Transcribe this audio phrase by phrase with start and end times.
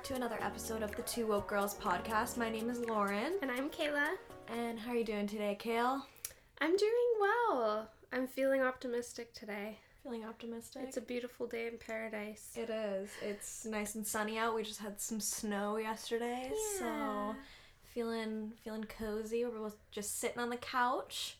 [0.00, 2.38] back to another episode of the Two Woke Girls podcast.
[2.38, 3.34] My name is Lauren.
[3.42, 4.06] And I'm Kayla.
[4.48, 6.06] And how are you doing today, Kale?
[6.58, 7.86] I'm doing well.
[8.10, 9.76] I'm feeling optimistic today.
[10.02, 10.84] Feeling optimistic?
[10.86, 12.50] It's a beautiful day in paradise.
[12.56, 13.10] It is.
[13.20, 14.54] It's nice and sunny out.
[14.54, 16.78] We just had some snow yesterday, Yeah.
[16.78, 17.36] so
[17.92, 19.44] feeling feeling cozy.
[19.44, 21.36] We're both just sitting on the couch,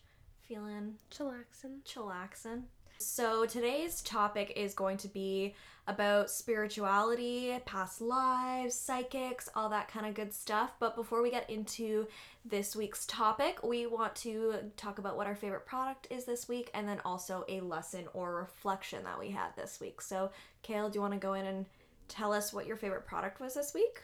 [0.47, 1.81] feeling Chillaxing.
[1.83, 2.63] chillaxing.
[2.99, 5.55] So today's topic is going to be
[5.87, 10.73] about spirituality, past lives, psychics, all that kind of good stuff.
[10.79, 12.07] But before we get into
[12.45, 16.69] this week's topic, we want to talk about what our favorite product is this week
[16.73, 20.01] and then also a lesson or reflection that we had this week.
[20.01, 20.31] So,
[20.61, 21.65] Kale, do you want to go in and
[22.07, 24.01] tell us what your favorite product was this week?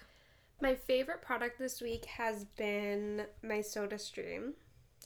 [0.61, 3.99] My favorite product this week has been my Soda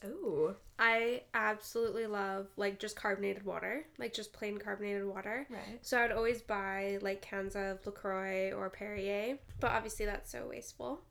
[0.05, 0.55] Ooh.
[0.79, 5.45] I absolutely love like just carbonated water, like just plain carbonated water.
[5.49, 5.79] Right.
[5.81, 11.01] So I'd always buy like cans of LaCroix or Perrier, but obviously that's so wasteful.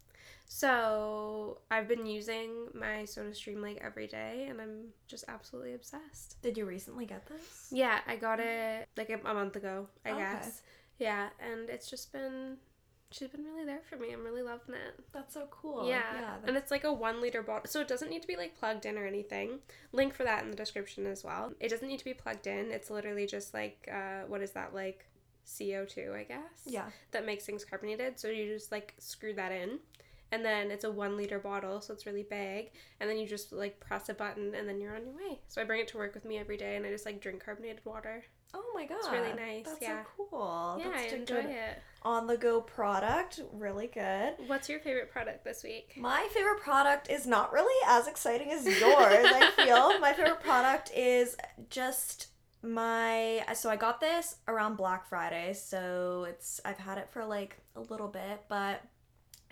[0.52, 6.42] So I've been using my Soda Stream like every day and I'm just absolutely obsessed.
[6.42, 7.68] Did you recently get this?
[7.70, 10.18] Yeah, I got it like a, a month ago, I Okay.
[10.18, 10.62] guess.
[10.98, 12.56] Yeah, and it's just been
[13.10, 14.12] she's been really there for me.
[14.12, 14.98] I'm really loving it.
[15.12, 15.88] That's so cool.
[15.88, 16.34] yeah, Yeah.
[16.46, 18.86] and it's like a one liter bottle, so it doesn't need to be like plugged
[18.86, 19.58] in or anything.
[19.92, 21.52] Link for that in the description as well.
[21.60, 22.70] It doesn't need to be plugged in.
[22.70, 25.06] It's literally just like uh, what is that like
[25.58, 26.62] CO two, I guess.
[26.64, 26.86] yeah.
[27.10, 28.20] That makes things carbonated.
[28.20, 29.78] So you just like screw that in.
[30.32, 32.70] And then it's a one liter bottle, so it's really big.
[33.00, 35.40] And then you just like press a button, and then you're on your way.
[35.48, 37.44] So I bring it to work with me every day, and I just like drink
[37.44, 38.22] carbonated water.
[38.54, 38.98] Oh my god.
[39.12, 40.02] really nice, That's yeah.
[40.02, 40.76] so cool.
[40.78, 41.78] yeah, That's I enjoy good it.
[42.02, 43.40] on the go product.
[43.52, 44.34] Really good.
[44.46, 45.92] What's your favorite product this week?
[45.96, 49.98] My favorite product is not really as exciting as yours, I feel.
[50.00, 51.36] My favorite product is
[51.68, 52.28] just
[52.62, 57.56] my so I got this around Black Friday, so it's I've had it for like
[57.76, 58.82] a little bit, but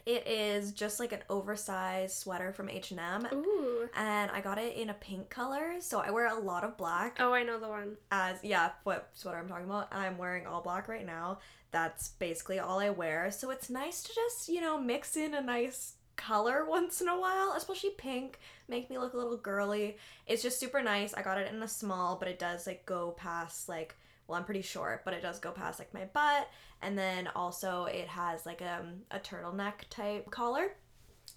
[0.08, 3.88] it is just like an oversized sweater from H&M Ooh.
[3.94, 7.18] and I got it in a pink color, so I wear a lot of black
[7.20, 7.96] Oh, I know the one.
[8.10, 9.88] as yeah, what sweater I'm talking about.
[9.92, 11.40] I'm wearing all black right now.
[11.72, 13.30] That's basically all I wear.
[13.30, 17.20] So it's nice to just, you know, mix in a nice color once in a
[17.20, 19.98] while, especially pink, make me look a little girly.
[20.26, 21.12] It's just super nice.
[21.12, 23.94] I got it in a small, but it does like go past like
[24.28, 26.48] well, I'm pretty short, but it does go past like my butt.
[26.82, 30.76] And then also it has like um, a turtleneck type collar.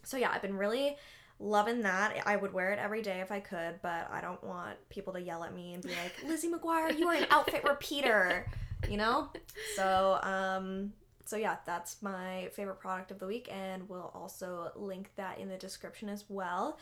[0.04, 0.98] So yeah, I've been really
[1.40, 2.22] loving that.
[2.26, 5.22] I would wear it every day if I could, but I don't want people to
[5.22, 8.46] yell at me and be like, Lizzie McGuire, you are an outfit repeater,
[8.90, 9.30] you know?
[9.76, 10.94] So, um,
[11.26, 15.48] so yeah, that's my favorite product of the week, and we'll also link that in
[15.48, 16.78] the description as well.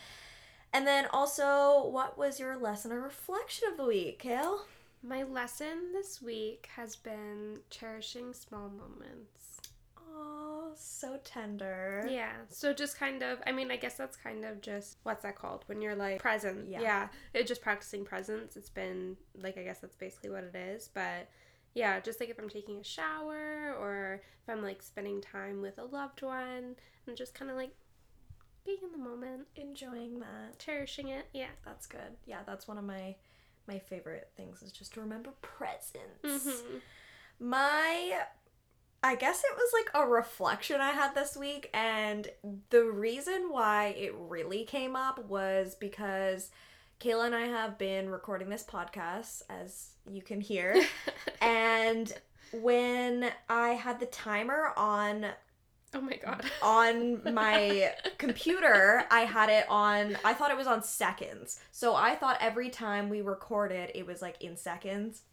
[0.73, 4.65] And then also, what was your lesson or reflection of the week, Kale?
[5.01, 9.61] My lesson this week has been cherishing small moments.
[9.97, 12.05] Oh, so tender.
[12.09, 12.33] Yeah.
[12.49, 15.63] So just kind of, I mean, I guess that's kind of just, what's that called?
[15.67, 16.67] When you're like present.
[16.69, 16.81] Yeah.
[16.81, 17.07] Yeah.
[17.33, 18.57] It just practicing presence.
[18.57, 20.89] It's been, like, I guess that's basically what it is.
[20.93, 21.29] But
[21.75, 25.77] yeah, just like if I'm taking a shower or if I'm like spending time with
[25.77, 26.75] a loved one
[27.07, 27.71] and just kind of like
[28.65, 30.59] being in the moment, Enjoying that.
[30.59, 31.27] cherishing it.
[31.33, 31.51] Yeah.
[31.63, 32.17] That's good.
[32.25, 33.15] Yeah, that's one of my
[33.69, 36.24] my favorite things is just to remember presents.
[36.25, 36.78] Mm-hmm.
[37.40, 38.22] My
[39.02, 42.28] I guess it was like a reflection I had this week and
[42.69, 46.50] the reason why it really came up was because
[47.00, 50.84] Kayla and I have been recording this podcast as you can hear
[51.41, 52.12] and
[52.51, 55.28] when I had the timer on
[55.94, 56.44] oh my God.
[56.61, 61.59] on my computer, I had it on, I thought it was on seconds.
[61.72, 65.23] So I thought every time we recorded, it was like in seconds.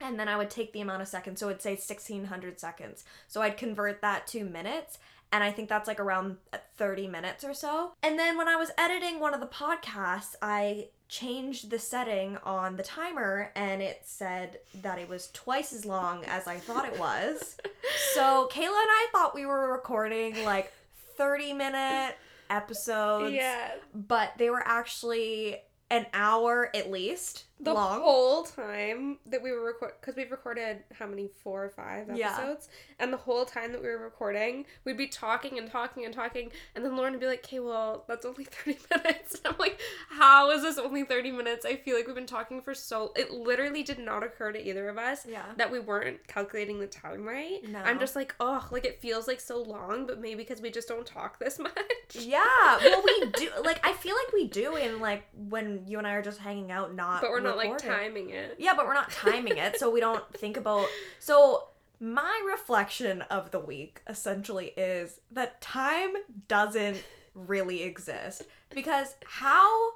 [0.00, 1.40] And then I would take the amount of seconds.
[1.40, 3.04] So it'd say 1600 seconds.
[3.28, 4.98] So I'd convert that to minutes.
[5.32, 6.36] And I think that's like around
[6.76, 7.92] 30 minutes or so.
[8.02, 12.76] And then when I was editing one of the podcasts, I changed the setting on
[12.76, 16.98] the timer and it said that it was twice as long as I thought it
[16.98, 17.56] was.
[18.14, 20.72] So Kayla and I thought we were recording like
[21.16, 22.16] 30 minute
[22.48, 23.72] episodes, yeah.
[23.94, 25.58] but they were actually
[25.90, 28.00] an hour at least the long.
[28.00, 32.32] whole time that we were record because we've recorded how many four or five Yeah.
[32.36, 32.68] episodes
[32.98, 36.50] and the whole time that we were recording we'd be talking and talking and talking
[36.74, 39.78] and then lauren would be like okay well that's only 30 minutes and i'm like
[40.10, 43.30] how is this only 30 minutes i feel like we've been talking for so it
[43.30, 45.44] literally did not occur to either of us Yeah.
[45.56, 47.78] that we weren't calculating the time right No.
[47.84, 50.88] i'm just like oh like it feels like so long but maybe because we just
[50.88, 51.72] don't talk this much
[52.14, 52.42] Yeah,
[52.82, 53.48] well, we do.
[53.64, 56.70] Like, I feel like we do in like when you and I are just hanging
[56.70, 57.20] out, not.
[57.22, 60.24] but we're not like timing it Yeah, but we're not timing it, so we don't
[60.36, 60.86] think about.
[61.18, 61.68] So
[62.00, 66.10] my reflection of the week essentially is that time
[66.48, 67.02] doesn't
[67.34, 68.42] really exist
[68.74, 69.92] because how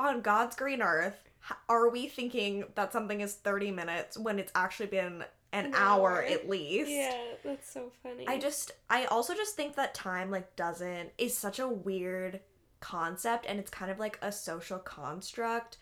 [0.00, 1.28] on God's green earth
[1.68, 6.12] are we thinking that something is 30 minutes when it's actually been an, An hour
[6.16, 6.22] hour.
[6.22, 6.90] at least?
[6.90, 8.26] Yeah, that's so funny.
[8.26, 12.40] I just I also just think that time like doesn't is such a weird
[12.80, 15.78] concept and it's kind of like a social construct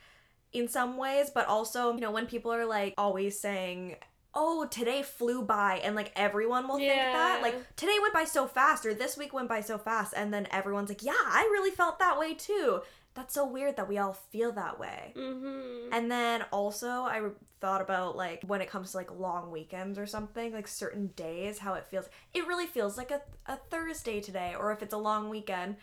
[0.53, 3.97] in some ways, but also, you know, when people are like always saying
[4.35, 7.43] Oh, today flew by, and like everyone will think that.
[7.43, 10.49] Like, today went by so fast, or this week went by so fast, and then
[10.51, 12.81] everyone's like, Yeah, I really felt that way too.
[13.15, 15.13] That's so weird that we all feel that way.
[15.15, 15.93] Mm-hmm.
[15.93, 17.21] And then also, I
[17.61, 21.59] thought about like when it comes to like long weekends or something, like certain days,
[21.59, 22.09] how it feels.
[22.33, 25.77] It really feels like a, a Thursday today, or if it's a long weekend,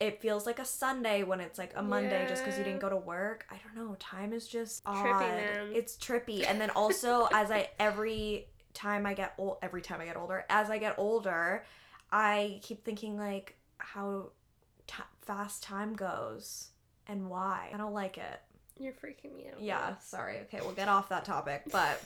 [0.00, 2.88] it feels like a Sunday when it's like a Monday just because you didn't go
[2.88, 3.46] to work.
[3.50, 3.96] I don't know.
[3.98, 5.20] Time is just Trippy, odd.
[5.20, 5.70] man.
[5.74, 6.44] It's trippy.
[6.48, 10.44] And then also, as I every time I get old, every time I get older,
[10.48, 11.64] as I get older,
[12.12, 14.30] I keep thinking like how
[14.86, 16.70] ti fast time goes
[17.08, 17.70] and why.
[17.74, 18.40] I don't like it.
[18.78, 19.60] You're freaking me out.
[19.60, 20.36] Yeah, sorry.
[20.42, 21.62] Okay, we'll get off that topic.
[21.72, 22.00] But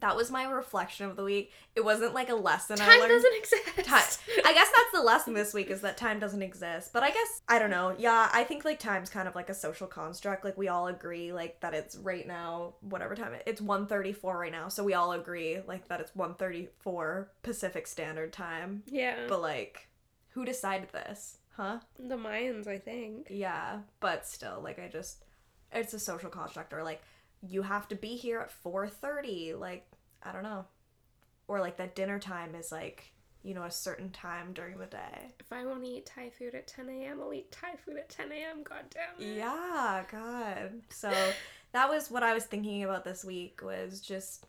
[0.00, 1.52] that was my reflection of the week.
[1.74, 3.10] It wasn't like a lesson I Time learned.
[3.12, 3.64] doesn't exist.
[3.84, 6.92] Time- I guess that's the lesson this week is that time doesn't exist.
[6.92, 7.94] But I guess I don't know.
[7.98, 10.44] Yeah, I think like time's kind of like a social construct.
[10.44, 14.52] Like we all agree like that it's right now whatever time it, it's 1:34 right
[14.52, 14.68] now.
[14.68, 18.82] So we all agree like that it's 1:34 Pacific Standard Time.
[18.86, 19.26] yeah.
[19.28, 19.88] But like
[20.30, 21.38] who decided this?
[21.56, 21.78] Huh?
[21.98, 23.28] the Mayans, I think.
[23.30, 25.24] Yeah, but still, like I just,
[25.72, 27.00] it's a social construct, or like
[27.48, 29.54] you have to be here at four thirty.
[29.54, 29.86] Like
[30.22, 30.64] I don't know,
[31.48, 33.12] or like that dinner time is like
[33.42, 35.34] you know a certain time during the day.
[35.38, 38.08] If I want to eat Thai food at 10 a.m., I'll eat Thai food at
[38.08, 38.62] 10 a.m.
[38.64, 39.36] God damn it.
[39.36, 40.82] Yeah, God.
[40.88, 41.12] So
[41.72, 43.60] that was what I was thinking about this week.
[43.62, 44.46] Was just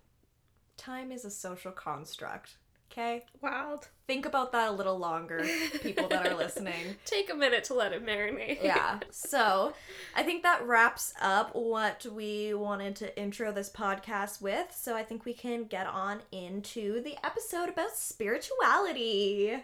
[0.78, 2.58] time is a social construct.
[2.92, 3.90] Okay, Wild.
[4.08, 5.46] Think about that a little longer,
[5.82, 6.96] people that are listening.
[7.06, 8.64] Take a minute to let it marinate.
[8.64, 9.00] yeah.
[9.12, 9.74] So
[10.16, 14.74] I think that wraps up what we wanted to intro this podcast with.
[14.74, 19.64] So I think we can get on into the episode about spirituality.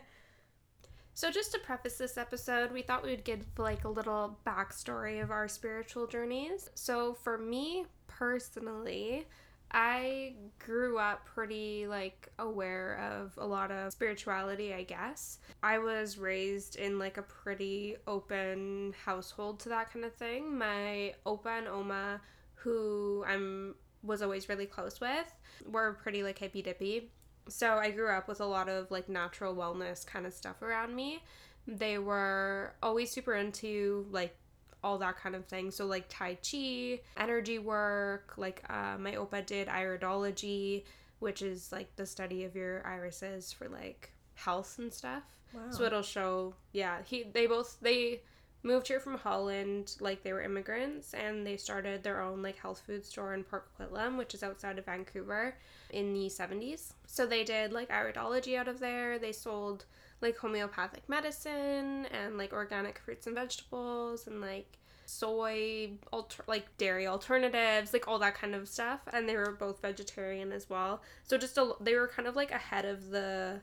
[1.16, 5.22] So, just to preface this episode, we thought we would give like a little backstory
[5.22, 6.72] of our spiritual journeys.
[6.74, 9.28] So, for me personally,
[9.74, 15.40] I grew up pretty like aware of a lot of spirituality, I guess.
[15.64, 20.58] I was raised in like a pretty open household to that kind of thing.
[20.58, 22.22] My opa and oma,
[22.56, 25.34] who I'm was always really close with,
[25.66, 27.12] were pretty like hippy dippy.
[27.50, 30.96] So I grew up with a lot of like natural wellness kind of stuff around
[30.96, 31.24] me.
[31.68, 34.36] They were always super into like
[34.84, 35.72] all that kind of thing.
[35.72, 40.84] So like tai chi, energy work, like uh, my opa did iridology,
[41.20, 45.24] which is like the study of your irises for like health and stuff.
[45.54, 45.62] Wow.
[45.72, 46.98] So it'll show, yeah.
[47.06, 48.22] He they both they
[48.64, 52.82] moved here from Holland like they were immigrants and they started their own like health
[52.86, 55.56] food store in Port Coquitlam, which is outside of Vancouver
[55.92, 56.94] in the 70s.
[57.06, 59.20] So they did like iridology out of there.
[59.20, 59.86] They sold
[60.24, 67.06] like homeopathic medicine and like organic fruits and vegetables and like soy alter- like dairy
[67.06, 71.38] alternatives like all that kind of stuff and they were both vegetarian as well so
[71.38, 73.60] just a, they were kind of like ahead of the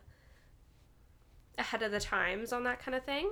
[1.61, 3.31] ahead of the times on that kind of thing.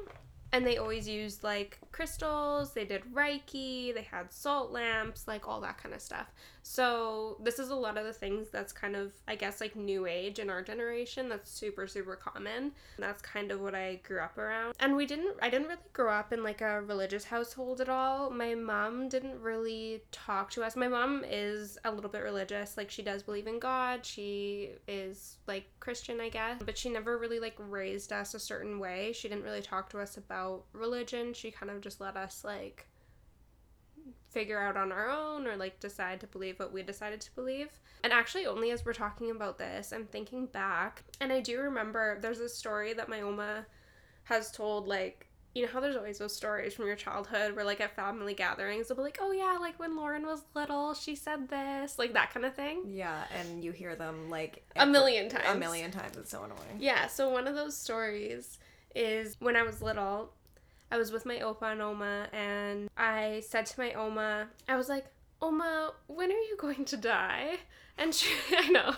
[0.52, 5.60] And they always used like crystals, they did Reiki, they had salt lamps, like all
[5.60, 6.26] that kind of stuff.
[6.62, 10.06] So, this is a lot of the things that's kind of, I guess, like new
[10.06, 11.28] age in our generation.
[11.28, 12.72] That's super, super common.
[12.98, 14.74] That's kind of what I grew up around.
[14.78, 18.28] And we didn't, I didn't really grow up in like a religious household at all.
[18.30, 20.76] My mom didn't really talk to us.
[20.76, 22.76] My mom is a little bit religious.
[22.76, 24.04] Like, she does believe in God.
[24.04, 26.60] She is like Christian, I guess.
[26.64, 29.12] But she never really like raised us a certain way.
[29.14, 30.37] She didn't really talk to us about
[30.72, 31.32] religion.
[31.34, 32.86] She kind of just let us like
[34.28, 37.68] figure out on our own or like decide to believe what we decided to believe.
[38.04, 42.18] And actually, only as we're talking about this, I'm thinking back, and I do remember
[42.20, 43.66] there's a story that my Oma
[44.24, 47.80] has told, like, you know how there's always those stories from your childhood where, like,
[47.80, 51.48] at family gatherings, they'll be like, oh yeah, like when Lauren was little, she said
[51.48, 52.82] this, like that kind of thing.
[52.86, 55.46] Yeah, and you hear them like A million times.
[55.48, 56.16] A million times.
[56.16, 56.78] It's so annoying.
[56.78, 58.58] Yeah, so one of those stories
[58.98, 60.32] is when I was little,
[60.90, 64.88] I was with my opa and oma, and I said to my oma, I was
[64.88, 65.06] like,
[65.40, 67.58] Oma, when are you going to die?
[67.96, 68.94] And she, I know,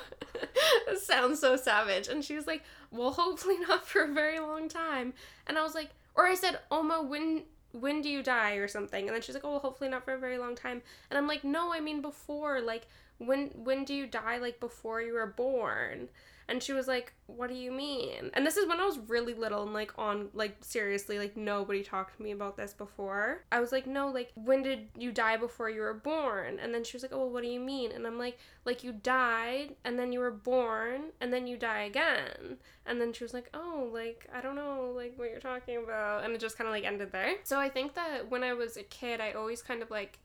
[0.88, 2.08] it sounds so savage.
[2.08, 5.12] And she was like, Well, hopefully not for a very long time.
[5.46, 7.42] And I was like, or I said, Oma, when
[7.72, 9.06] when do you die or something?
[9.06, 10.82] And then she's like, oh, well, hopefully not for a very long time.
[11.08, 12.60] And I'm like, no, I mean before.
[12.60, 12.88] Like,
[13.18, 14.38] when when do you die?
[14.38, 16.08] Like before you were born?
[16.50, 18.30] And she was like, what do you mean?
[18.34, 21.82] And this is when I was really little and like on like seriously like nobody
[21.84, 23.44] talked to me about this before.
[23.52, 26.58] I was like, no, like when did you die before you were born?
[26.60, 27.92] And then she was like, oh, well, what do you mean?
[27.92, 31.82] And I'm like, like you died and then you were born and then you die
[31.82, 32.58] again.
[32.84, 36.24] And then she was like, oh, like I don't know like what you're talking about.
[36.24, 37.36] And it just kind of like ended there.
[37.44, 40.18] So I think that when I was a kid, I always kind of like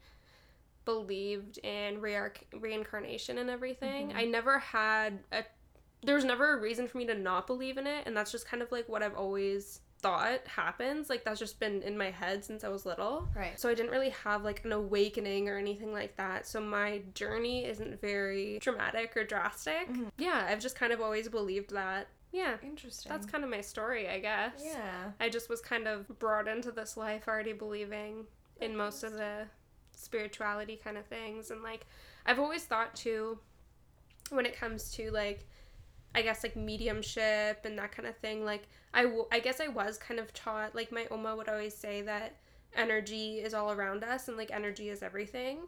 [0.85, 4.09] believed in re- reincarnation and everything.
[4.09, 4.15] Mhm.
[4.15, 5.43] I never had a
[6.05, 8.47] there was never a reason for me to not believe in it and that's just
[8.47, 11.09] kind of like what I've always thought happens.
[11.09, 13.27] Like that's just been in my head since I was little.
[13.35, 13.59] Right.
[13.59, 16.45] So I didn't really have like an awakening or anything like that.
[16.45, 19.89] So my journey isn't very dramatic or drastic.
[19.89, 20.11] Mhm.
[20.17, 22.07] Yeah, I've just kind of always believed that.
[22.31, 22.57] Yeah.
[22.61, 23.11] Interesting.
[23.11, 24.61] That's kind of my story, I guess.
[24.63, 25.11] yeah.
[25.19, 28.25] I just was kind of brought into this life already believing
[28.61, 29.47] in most of the
[29.97, 31.85] spirituality kind of things and like
[32.25, 33.39] I've always thought too
[34.29, 35.47] when it comes to like
[36.15, 39.67] I guess like mediumship and that kind of thing like I, w- I guess I
[39.67, 42.37] was kind of taught like my oma would always say that
[42.75, 45.59] energy is all around us and like energy is everything.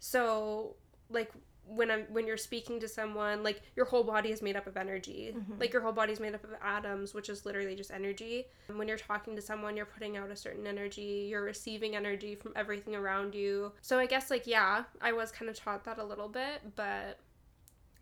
[0.00, 0.74] So
[1.10, 1.30] like
[1.64, 4.76] when I'm when you're speaking to someone like your whole body is made up of
[4.76, 5.32] energy.
[5.36, 5.60] Mhm.
[5.60, 8.46] like your whole body is made up of atoms which is literally just energy.
[8.68, 12.34] And when you're talking to someone you're putting out a certain energy you're receiving energy
[12.34, 13.72] from everything around you.
[13.80, 17.18] So I guess like yeah I was kind of taught that a little bit but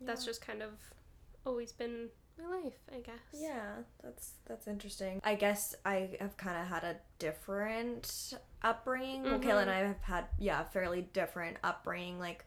[0.01, 0.71] that's just kind of
[1.45, 2.09] always been
[2.41, 5.21] my life I guess Yeah, that's that's interesting.
[5.23, 9.23] I guess I have kind of had a different upbringing.
[9.23, 12.19] Well, Kayla and I have had yeah, fairly different upbringing.
[12.19, 12.45] Like,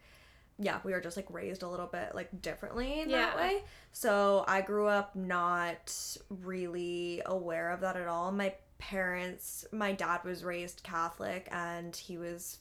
[0.59, 3.65] yeah, we were just like raised a little bit like differently in that way.
[3.93, 8.33] So I grew up not really aware of that at all.
[8.33, 12.59] My parents, my dad was raised Catholic, and he was,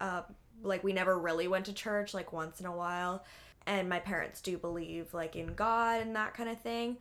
[0.00, 0.22] uh,
[0.62, 2.14] like we never really went to church.
[2.14, 3.24] Like once in a while
[3.66, 6.98] and my parents do believe like in God and that kind of thing.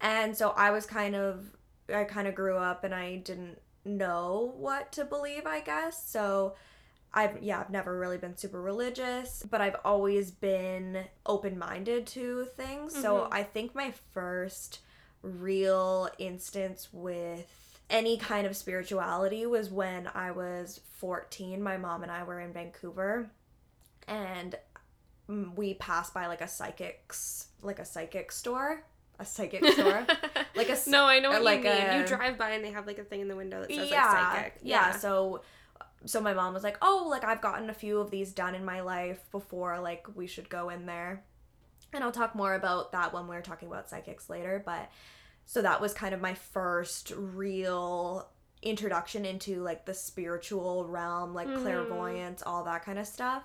[0.00, 1.50] And so I was kind of
[1.92, 6.08] I kind of grew up and I didn't know what to believe, I guess.
[6.08, 6.54] So
[7.14, 12.94] I've yeah, I've never really been super religious, but I've always been open-minded to things.
[12.94, 13.28] So Mhm.
[13.32, 14.80] I think my first
[15.22, 21.62] real instance with any kind of spirituality was when I was 14.
[21.62, 23.30] My mom and I were in Vancouver
[24.08, 24.56] and
[25.28, 28.82] we passed by like a psychics like a psychic store?
[29.18, 30.06] A psychic store?
[30.54, 32.70] Like a no I know what like you mean a- you drive by and they
[32.70, 34.54] have like a thing in the window that says yeah, like psychic.
[34.62, 34.96] yeah yeah.
[34.96, 35.42] so
[36.04, 38.64] so my mom was like oh like i've gotten a few of these done in
[38.64, 41.24] my life before like we should go in there.
[41.92, 44.90] And i'll talk more about that when we're talking about psychics later but
[45.46, 48.28] so that was kind of my first real
[48.62, 51.62] introduction into like the spiritual realm like Mhm.
[51.62, 53.44] clairvoyance all that kind of stuff.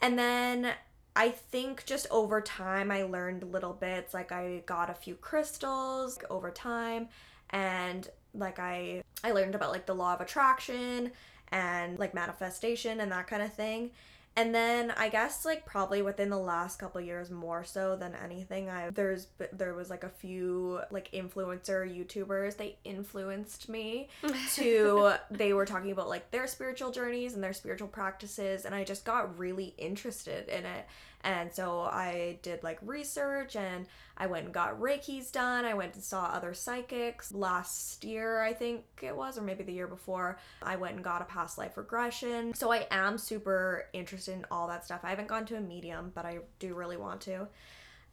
[0.00, 0.72] And then
[1.18, 6.16] I think just over time I learned little bits like I got a few crystals
[6.30, 7.08] over time
[7.50, 11.10] and like I I learned about like the law of attraction
[11.48, 13.90] and like manifestation and that kind of thing.
[14.38, 18.70] And then I guess like probably within the last couple years more so than anything
[18.70, 24.06] I there's there was like a few like influencer YouTubers they influenced me
[24.54, 28.84] to they were talking about like their spiritual journeys and their spiritual practices and I
[28.84, 30.86] just got really interested in it.
[31.28, 33.84] And so I did like research and
[34.16, 35.66] I went and got Reiki's done.
[35.66, 39.74] I went and saw other psychics last year, I think it was, or maybe the
[39.74, 40.38] year before.
[40.62, 42.54] I went and got a past life regression.
[42.54, 45.00] So I am super interested in all that stuff.
[45.02, 47.46] I haven't gone to a medium, but I do really want to.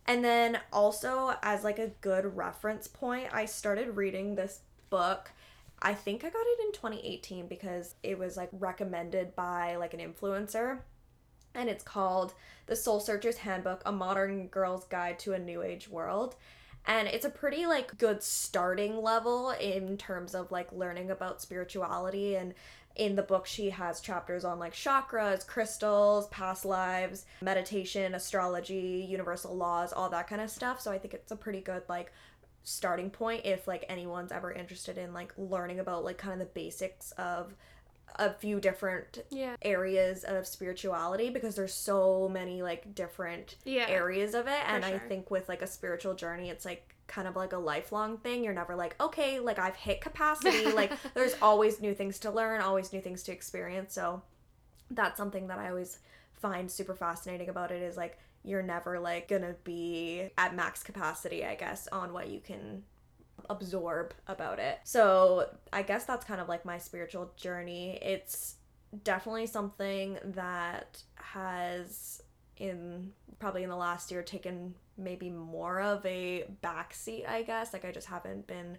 [0.07, 5.31] And then also, as like a good reference point, I started reading this book.
[5.81, 10.01] I think I got it in 2018 because it was like recommended by like an
[10.01, 10.79] influencer.
[11.55, 12.33] And it's called
[12.67, 16.35] The Soul Searcher's Handbook A Modern Girl's Guide to a New Age World.
[16.85, 22.35] And it's a pretty like good starting level in terms of like learning about spirituality
[22.35, 22.53] and
[22.95, 29.55] in the book she has chapters on like chakras, crystals, past lives, meditation, astrology, universal
[29.55, 30.79] laws, all that kind of stuff.
[30.79, 32.11] So I think it's a pretty good like
[32.63, 36.53] starting point if like anyone's ever interested in like learning about like kind of the
[36.53, 37.53] basics of
[38.17, 39.55] a few different yeah.
[39.61, 43.85] areas of spirituality because there's so many like different yeah.
[43.87, 44.61] areas of it.
[44.67, 48.17] And i think with like a spiritual journey it's like kind of like a lifelong
[48.17, 48.43] thing.
[48.43, 50.65] You're never like okay like i've hit capacity.
[50.75, 53.93] Like there's always new things to learn always new things to experience.
[53.93, 54.21] So
[54.91, 55.99] that's something that i always
[56.33, 61.43] find super fascinating about it is like you're never like gonna be at max capacity
[61.43, 62.83] i guess on what you can
[63.49, 64.79] absorb about it.
[64.83, 67.99] So I guess that's kind of like my spiritual journey.
[68.01, 68.55] It's
[69.03, 72.21] definitely something that has
[72.57, 77.73] in probably in the last year taken maybe more of a backseat, I guess.
[77.73, 78.77] Like I just haven't been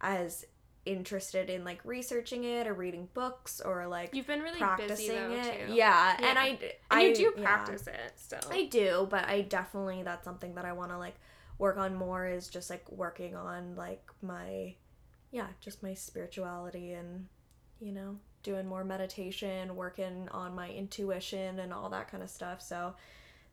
[0.00, 0.44] as
[0.84, 5.08] interested in like researching it or reading books or like You've been really practicing busy
[5.08, 5.66] though it.
[5.68, 5.74] too.
[5.74, 6.28] Yeah, Yeah.
[6.28, 6.60] and I And
[6.90, 7.42] I you do yeah.
[7.44, 8.38] practice it still.
[8.50, 11.16] I do, but I definitely that's something that I want to like
[11.58, 14.74] work on more is just like working on like my
[15.30, 17.26] yeah, just my spirituality and
[17.80, 22.62] you know, doing more meditation, working on my intuition and all that kind of stuff.
[22.62, 22.94] So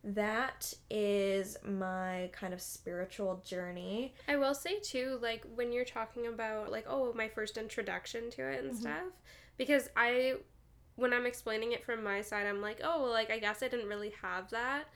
[0.02, 4.14] that is my kind of spiritual journey.
[4.28, 8.42] I will say too, like when you're talking about like, oh, my first introduction to
[8.50, 8.80] it and Mhm.
[8.80, 9.02] stuff,
[9.56, 10.36] because I,
[10.96, 13.68] when I'm explaining it from my side, I'm like, oh, well, like I guess I
[13.68, 14.88] didn't really have that.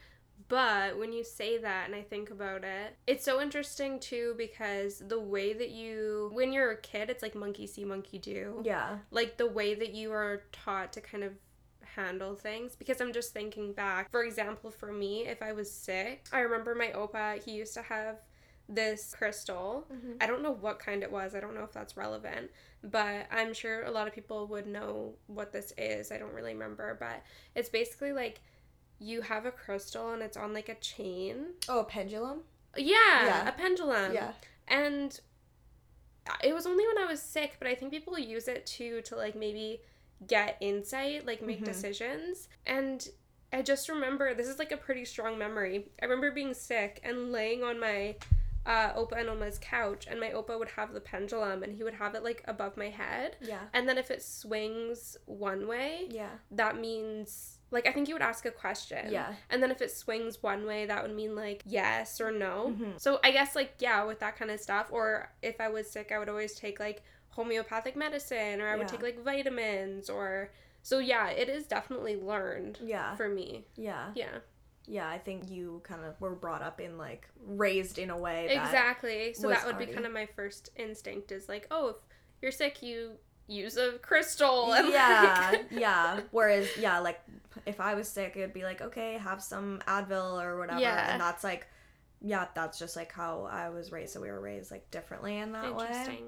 [0.47, 4.99] But when you say that and I think about it, it's so interesting too because
[5.05, 8.61] the way that you, when you're a kid, it's like monkey see, monkey do.
[8.63, 8.99] Yeah.
[9.11, 11.33] Like the way that you are taught to kind of
[11.95, 14.09] handle things because I'm just thinking back.
[14.11, 17.81] For example, for me, if I was sick, I remember my opa, he used to
[17.81, 18.17] have
[18.69, 19.87] this crystal.
[19.91, 20.17] Mhm.
[20.21, 21.33] I don't know what kind it was.
[21.33, 22.51] I don't know if that's relevant,
[22.83, 26.11] but I'm sure a lot of people would know what this is.
[26.11, 27.23] I don't really remember, but
[27.55, 28.41] it's basically like
[28.99, 31.53] you have a crystal and it's on like a chain.
[31.67, 32.41] Oh, a pendulum?
[32.77, 33.47] Yeah, Yeah.
[33.49, 34.13] a pendulum.
[34.13, 34.33] yeah.
[34.67, 35.19] And
[36.43, 39.15] it was only when I was sick, but I think people use it too to
[39.15, 39.81] like maybe
[40.27, 41.65] get insight, like make Mhm.
[41.65, 42.49] decisions.
[42.65, 43.07] And
[43.51, 45.89] I just remember this is like a pretty strong memory.
[46.01, 48.17] I remember being sick and laying on my
[48.65, 51.93] uh, Opa and Oma's couch, and my Opa would have the pendulum, and he would
[51.95, 53.37] have it like above my head.
[53.41, 53.61] Yeah.
[53.73, 56.37] And then if it swings one way, Yeah.
[56.51, 59.11] that means like I think you would ask a question.
[59.11, 59.33] Yeah.
[59.49, 62.75] And then if it swings one way, that would mean like yes or no.
[62.77, 62.99] Mhm.
[62.99, 64.87] So I guess like yeah, with that kind of stuff.
[64.91, 68.87] Or if I was sick, I would always take like homeopathic medicine, or I would
[68.87, 68.91] Yeah.
[68.91, 70.49] take like vitamins, or
[70.81, 73.15] so yeah, it is definitely learned Yeah.
[73.15, 73.65] for me.
[73.75, 74.11] Yeah.
[74.15, 74.39] Yeah,
[74.87, 78.47] Yeah, I think you kind of were brought up in like raised in a way
[78.47, 79.33] that exactly.
[79.33, 81.95] So that would be kind of my first instinct is like, oh, if
[82.41, 84.73] you're sick, you use a crystal.
[84.77, 86.19] And yeah, like- yeah.
[86.31, 87.19] Whereas, yeah, like
[87.65, 91.11] if I was sick, it'd be like, okay, have some Advil or whatever, Yeah.
[91.11, 91.67] and that's like,
[92.21, 94.13] yeah, that's just like how I was raised.
[94.13, 96.19] So we were raised like differently in that way.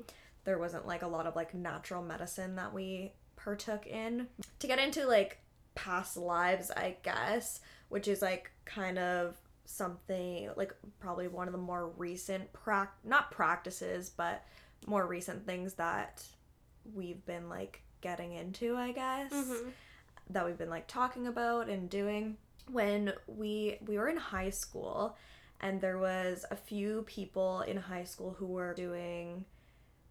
[0.43, 4.27] There wasn't like a lot of like natural medicine that we partook in.
[4.59, 5.39] To get into like
[5.75, 11.57] past lives, I guess, which is like kind of something like probably one of the
[11.57, 14.43] more recent prac not practices, but
[14.87, 16.23] more recent things that
[16.93, 19.69] we've been like getting into, I guess hmm
[20.29, 22.37] that we've been like talking about and doing.
[22.69, 25.17] When we we were in high school
[25.59, 29.45] and there was a few people in high school who were doing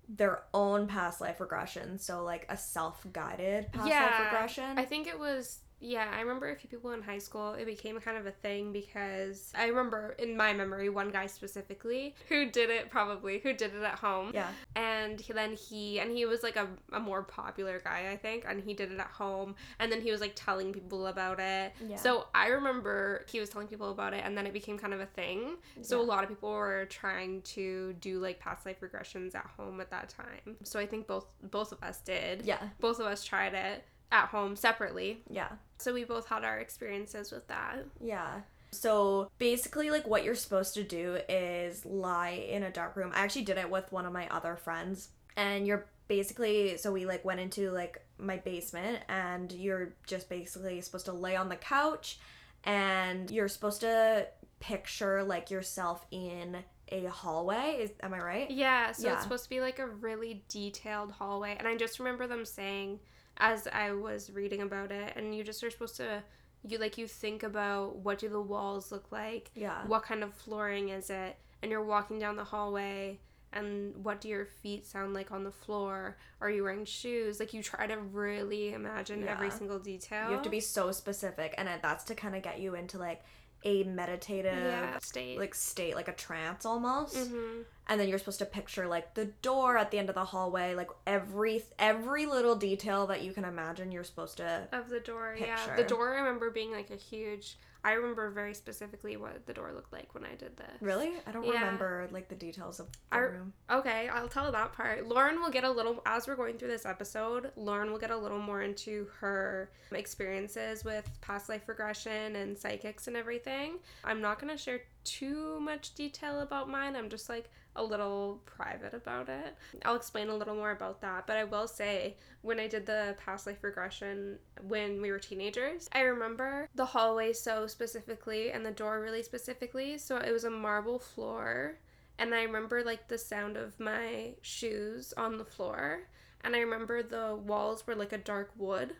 [0.08, 4.78] their own past life regression so like a self-guided past life Yeah, regression.
[4.78, 7.54] I think it was yeah, I remember a few people in high school.
[7.54, 12.14] It became kind of a thing because I remember in my memory one guy specifically
[12.28, 14.30] who did it probably who did it at home.
[14.34, 18.16] yeah And he- then he and he was like a, a more popular guy, I
[18.16, 21.40] think, and he did it at home and then he was like telling people about
[21.40, 21.72] it.
[21.88, 24.92] yeah So I remember he was telling people about it and then it became kind
[24.94, 25.56] of a thing.
[25.82, 29.80] So a lot of people were trying to do like past life regressions at home
[29.80, 30.56] at that time.
[30.62, 32.42] So I think both both of us did.
[32.44, 35.22] yeah Both of us tried it at home separately.
[35.30, 37.84] yeah So we both had our experiences with that.
[38.00, 38.40] Yeah.
[38.72, 43.10] So basically, like, what you're supposed to do is lie in a dark room.
[43.14, 45.08] I actually did it with one of my other friends.
[45.36, 50.80] And you're basically, so we, like, went into, like, my basement, and you're just basically
[50.82, 52.18] supposed to lay on the couch,
[52.64, 54.26] and you're supposed to
[54.60, 56.58] picture, like, yourself in
[56.92, 57.78] a hallway.
[57.80, 58.50] Is, am I right?
[58.50, 59.14] Yeah, so Yeah.
[59.14, 61.56] it's supposed to be like a really detailed hallway.
[61.58, 62.98] And I just remember them saying
[63.40, 66.22] as I was reading about it and you just are supposed to
[66.66, 69.50] you like you think about what do the walls look like?
[69.54, 69.86] Yeah.
[69.86, 71.36] What kind of flooring is it?
[71.62, 73.18] And you're walking down the hallway
[73.52, 76.16] and what do your feet sound like on the floor?
[76.40, 77.40] Are you wearing shoes?
[77.40, 80.28] Like you try to really imagine every single detail.
[80.28, 83.22] You have to be so specific, and that's to kind of get you into, like,
[83.64, 85.38] a meditative, yeah, state.
[85.38, 87.16] like, state, like a trance almost.
[87.16, 90.24] hmm and then you're supposed to picture like the door at the end of the
[90.24, 95.00] hallway like every every little detail that you can imagine you're supposed to of the
[95.00, 95.58] door yeah.
[95.76, 99.72] The door i remember being like a huge i remember very specifically what the door
[99.74, 100.66] looked like when i did this.
[100.82, 101.12] Really?
[101.26, 101.52] I don't Yeah.
[101.54, 103.52] remember like the details of the room.
[103.70, 105.08] Okay i'll tell that part.
[105.08, 108.16] Lauren will get a little as we're going through this episode lauren will get a
[108.16, 113.78] little more into her experiences with past life regression and psychics and everything.
[114.04, 116.94] I'm not going to share too much detail about mine.
[116.96, 119.56] I'm just like a little private about it.
[119.84, 123.16] I'll explain a little more about that, but I will say when I did the
[123.24, 128.70] past life regression when we were teenagers, I remember the hallway so specifically and the
[128.70, 129.98] door really specifically.
[129.98, 131.78] So it was a marble floor,
[132.18, 136.08] and I remember like the sound of my shoes on the floor,
[136.42, 138.94] and I remember the walls were like a dark wood,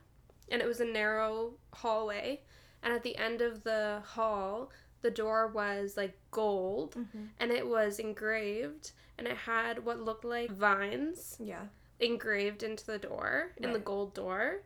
[0.51, 2.43] and it was a narrow hallway,
[2.83, 4.71] and at the end of the hall,
[5.03, 7.25] the door was like gold Mm-hmm.
[7.39, 11.65] and it was engraved and it had what looked like vines Yeah.
[11.99, 14.63] engraved into the door in the gold door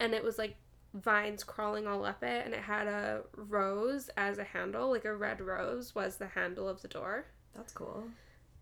[0.00, 0.56] and it was like
[0.94, 5.14] vines crawling all up it and it had a rose as a handle like a
[5.14, 8.04] red rose was the handle of the door That's cool.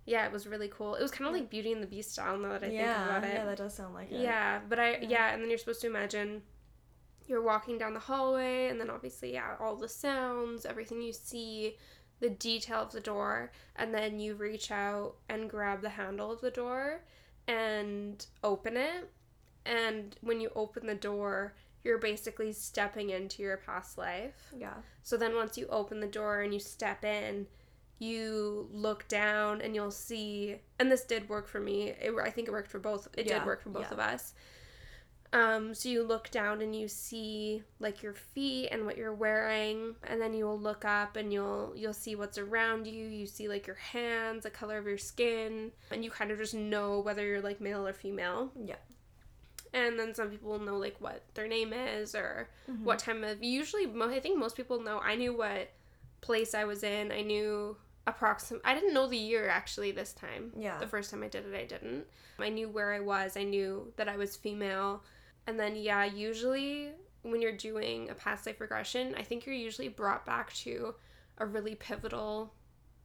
[0.06, 2.36] yeah it was really cool it was kind of like beauty and the beast style
[2.36, 2.96] now that i yeah.
[2.96, 4.20] think about it Yeah, that does sound like it.
[4.20, 5.08] yeah, but I Yeah.
[5.08, 5.32] yeah.
[5.32, 6.42] and then you're supposed to imagine
[7.26, 11.76] you're walking down the hallway and then obviously yeah, all the sounds, everything you see,
[12.20, 16.40] the detail of the door, and then you reach out and grab the handle of
[16.40, 17.02] the door
[17.46, 19.10] and open it.
[19.64, 24.52] And when you open the door, you're basically stepping into your past life.
[24.56, 24.74] Yeah.
[25.02, 27.46] So then once you open the door and you step in,
[27.98, 31.88] you look down and you'll see and this did work for me.
[31.88, 33.08] It, I think it worked for both.
[33.16, 33.94] It Yeah, did work for both yeah.
[33.94, 34.34] of us.
[35.36, 39.94] Um, so you look down and you see like your feet and what you're wearing,
[40.04, 43.04] and then you will look up and you'll you'll see what's around you.
[43.06, 46.54] You see like your hands, the color of your skin, and you kind of just
[46.54, 48.50] know whether you're like male or female.
[48.64, 48.76] Yeah.
[49.74, 52.82] And then some people will know like what their name is or Mhm.
[52.84, 55.68] what time of usually mo- I think most people know I knew what
[56.22, 57.12] place I was in.
[57.12, 60.52] I knew approximate I didn't know the year actually this time.
[60.56, 60.78] Yeah.
[60.78, 62.06] The first time I did it I didn't.
[62.38, 63.36] I knew where I was.
[63.36, 65.02] I knew that I was female.
[65.46, 66.90] And then yeah, usually
[67.22, 70.94] when you're doing a past life regression, I think you're usually brought back to
[71.38, 72.52] a really pivotal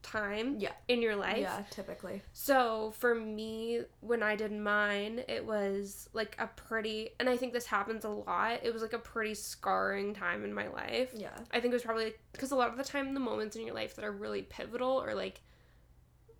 [0.03, 0.71] time Yeah.
[0.87, 1.37] in your life.
[1.39, 2.21] Yeah, typically.
[2.33, 7.53] So for me, when I did mine, it was like a pretty, and I think
[7.53, 8.61] this happens a lot.
[8.63, 11.11] It was like a pretty scarring time in my life.
[11.15, 11.37] Yeah.
[11.51, 13.75] I think it was probably because a lot of the time, the moments in your
[13.75, 15.41] life that are really pivotal or like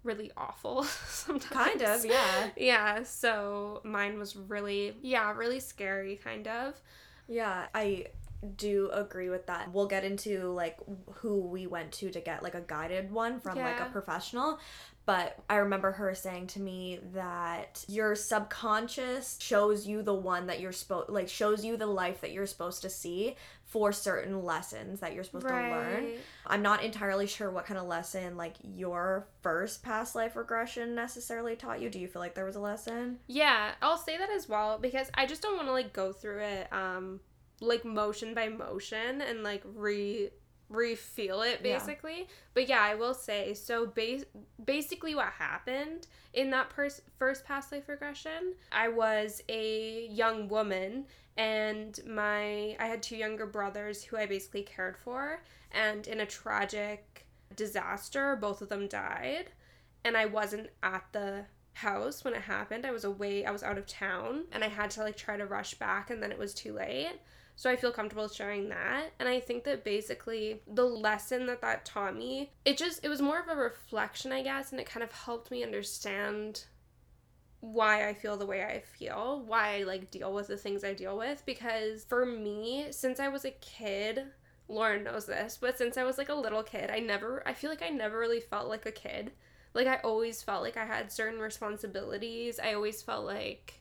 [0.04, 1.46] really awful sometimes.
[1.52, 2.50] Kind of, yeah.
[2.56, 3.04] Yeah.
[3.04, 6.80] So mine was really, yeah, really scary, kind of.
[7.28, 8.08] Yeah, I
[8.56, 9.72] do agree with that.
[9.72, 10.78] We'll get into like
[11.16, 14.60] who we went to to get like a guided one from like a professional.
[15.06, 20.60] But I remember her saying to me that your subconscious shows you the one that
[20.60, 23.36] you're supposed like shows you the life that you're supposed to see
[23.72, 26.08] for certain lessons that you're supposed to learn.
[26.46, 31.56] I'm not entirely sure what kind of lesson like your first past life regression necessarily
[31.56, 31.90] taught you.
[31.90, 33.20] Do you feel like there was a lesson?
[33.28, 36.42] Yeah, I'll say that as well because I just don't want to like go through
[36.42, 37.22] it um
[37.62, 40.32] like motion by motion and like re
[40.72, 41.78] re-feel it Yeah.
[41.78, 42.28] basically.
[42.54, 44.24] But yeah, I will say so base
[44.64, 51.06] basically what happened in that pers- first past life regression, I was a young woman
[51.38, 56.26] and my I had two younger brothers who I basically cared for and in a
[56.26, 59.52] tragic disaster both of them died
[60.04, 62.86] and I wasn't at the house when it happened.
[62.86, 65.46] I was away, I was out of town, and I had to like try to
[65.46, 67.20] rush back, and then it was too late.
[67.56, 69.12] So I feel comfortable sharing that.
[69.20, 73.22] And I think that basically the lesson that that taught me, it just, it was
[73.22, 76.66] more of a reflection, I guess, and it kind of helped me understand
[77.60, 80.94] why I feel the way I feel, why I like deal with the things I
[80.94, 81.44] deal with.
[81.46, 84.24] Because for me, since I was a kid,
[84.68, 87.70] Lauren knows this, but since I was like a little kid, I never, I feel
[87.70, 89.32] like I never really felt like a kid.
[89.74, 92.60] Like I always felt like I had certain responsibilities.
[92.60, 93.76] I always felt like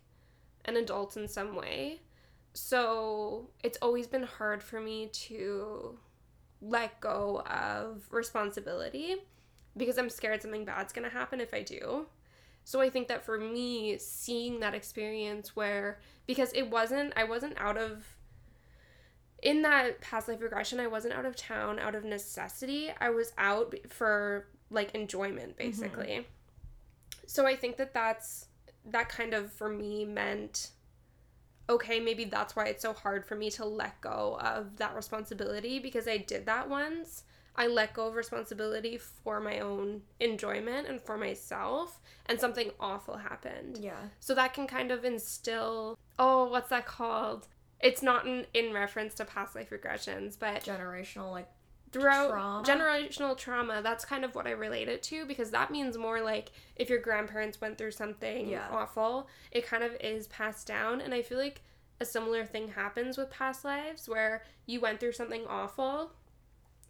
[0.67, 2.01] an adult in some way.
[2.53, 5.99] So it's always been hard for me to
[6.61, 9.17] let go of responsibility
[9.77, 12.07] because I'm scared something bad's gonna happen if I do.
[12.65, 17.59] So I think that for me, seeing that experience where because it wasn't I wasn't
[17.59, 18.05] out of
[19.43, 22.91] in that past life regression, I wasn't out of town out of necessity.
[23.01, 25.71] I was out for like enjoyment mm-hmm.
[25.71, 26.27] basically.
[27.27, 28.47] So I think that that's
[28.87, 30.71] that kind of for me meant
[31.71, 35.79] okay, maybe that's why it's so hard for me to let go of that responsibility
[35.79, 37.23] because I did that once.
[37.57, 43.19] I let go of responsibility for my own enjoyment and for myself, and something awful
[43.19, 43.79] happened.
[43.79, 44.01] Yeah.
[44.19, 47.47] So that can kind of instill, oh, what's that called?
[47.81, 51.49] It's not in, in reference to past life regressions, but Generational like
[51.93, 52.65] throughout Trauma?
[52.67, 56.53] generational trauma, that's kind of what I relate it to because that means more like
[56.77, 58.69] if your grandparents went through something Yeah.
[58.71, 61.01] awful, it kind of is passed down.
[61.01, 61.63] And I feel like
[62.01, 66.13] a similar thing happens with past lives where you went through something awful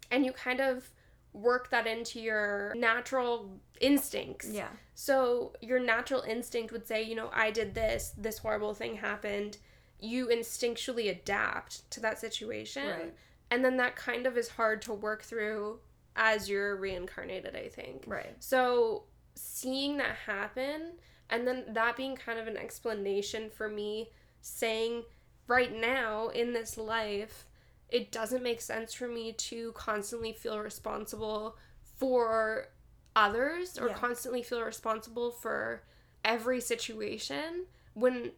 [0.09, 0.89] and you kind of
[1.33, 4.49] work that into your natural instincts.
[4.51, 4.67] Yeah.
[4.93, 9.57] So your natural instinct would say, you know, I did this, this horrible thing happened.
[9.99, 12.87] You instinctually adapt to that situation.
[12.87, 13.13] Right.
[13.51, 15.79] And then that kind of is hard to work through
[16.15, 18.05] as you're reincarnated, I think.
[18.07, 18.33] Right.
[18.39, 19.03] So
[19.35, 20.93] seeing that happen
[21.29, 24.09] and then that being kind of an explanation for me
[24.41, 25.03] saying
[25.47, 27.45] right now in this life
[27.89, 31.57] it doesn't make sense for me to constantly feel responsible
[31.97, 32.67] for
[33.15, 33.93] others or Yeah.
[33.95, 35.83] constantly feel responsible for
[36.23, 38.31] every situation when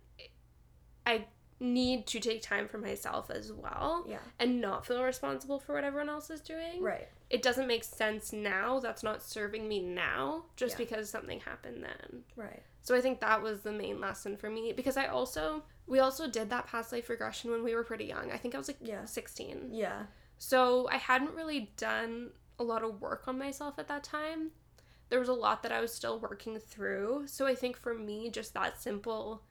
[1.06, 1.26] I
[1.63, 4.19] need to take time for myself as well Yeah.
[4.39, 7.08] and not feel responsible for what everyone else is doing Right.
[7.30, 8.80] it doesn't make sense now.
[8.80, 10.78] That's not serving me now just Yeah.
[10.86, 12.26] because something happened then.
[12.36, 12.62] Right.
[12.82, 16.28] So I think that was the main lesson for me because I also we also
[16.28, 18.32] did that past life regression when we were pretty young.
[18.32, 19.06] I think I was like Yeah.
[19.06, 19.69] 16.
[19.73, 20.06] Yeah.
[20.38, 24.52] So I hadn't really done a lot of work on myself at that time.
[25.10, 27.28] There was a lot that I was still working through.
[27.28, 29.43] So I think for me just that simple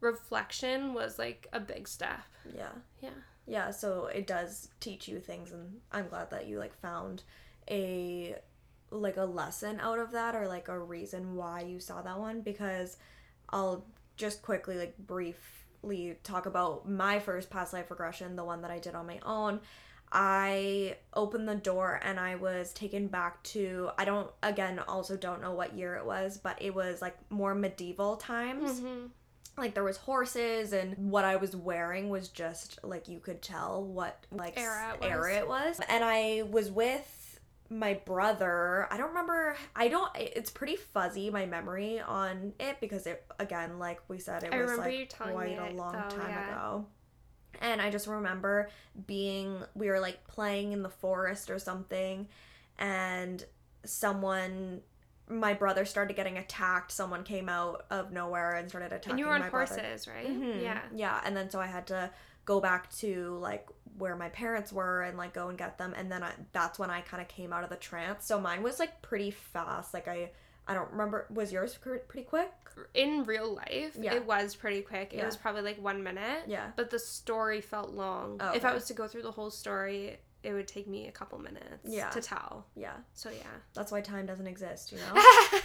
[0.00, 2.20] reflection was like a big step.
[2.54, 2.72] Yeah.
[3.00, 3.10] Yeah.
[3.46, 7.24] Yeah, so it does teach you things and I'm glad that you like found
[7.68, 8.36] a
[8.90, 12.40] like a lesson out of that or like a reason why you saw that one
[12.42, 12.96] because
[13.50, 13.84] I'll
[14.16, 18.78] just quickly like briefly talk about my first past life regression, the one that I
[18.78, 19.60] did on my own.
[20.12, 25.40] I opened the door and I was taken back to I don't again also don't
[25.40, 29.06] know what year it was, but it was like more medieval times Mm-hmm.
[29.60, 33.84] Like there was horses and what I was wearing was just like you could tell
[33.84, 35.10] what like Era it was.
[35.10, 35.80] era it was.
[35.88, 38.88] And I was with my brother.
[38.90, 43.78] I don't remember I don't it's pretty fuzzy my memory on it because it again
[43.78, 46.50] like we said it I was like quite a it, long though, time yeah.
[46.50, 46.86] ago.
[47.60, 48.70] And I just remember
[49.06, 52.26] being we were like playing in the forest or something
[52.78, 53.44] and
[53.84, 54.80] someone
[55.30, 56.90] my brother started getting attacked.
[56.92, 59.74] Someone came out of nowhere and started attacking And you were on my brother.
[59.80, 60.26] horses, right?
[60.28, 60.60] Mhm.
[60.62, 60.80] Yeah.
[60.94, 62.10] Yeah, and then so I had to
[62.44, 66.10] go back to like where my parents were and like go and get them and
[66.10, 68.26] then I, that's when I kind of came out of the trance.
[68.26, 69.94] So mine was like pretty fast.
[69.94, 70.30] Like I
[70.66, 72.50] I don't remember was yours pretty quick?
[72.94, 74.14] in real life Yeah.
[74.14, 75.26] it was pretty quick it Yeah.
[75.26, 76.70] was probably like one minute Yeah.
[76.76, 80.18] but the story felt long Oh, if i was to go through the whole story
[80.42, 82.10] it would take me a couple minutes Yeah.
[82.10, 82.94] to tell Yeah.
[83.14, 83.42] so yeah
[83.74, 85.14] That's why time doesn't exist, you know?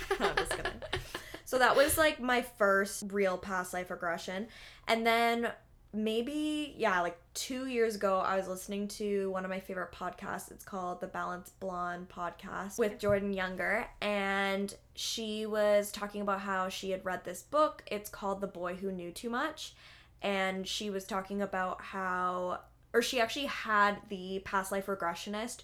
[0.19, 0.71] No, I'm just kidding.
[1.47, 4.47] So that was like my first real past life regression.
[4.87, 5.51] And then
[5.93, 10.49] maybe, yeah, like two years ago, I was listening to one of my favorite podcasts.
[10.51, 13.85] It's called the Balanced Blonde podcast with Jordan Younger.
[14.01, 17.83] And she was talking about how she had read this book.
[17.91, 19.75] It's called The Boy Who Knew Too Much.
[20.23, 22.61] And she was talking about how,
[22.95, 25.63] or she actually had the past life regressionist.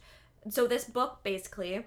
[0.49, 1.85] So this book basically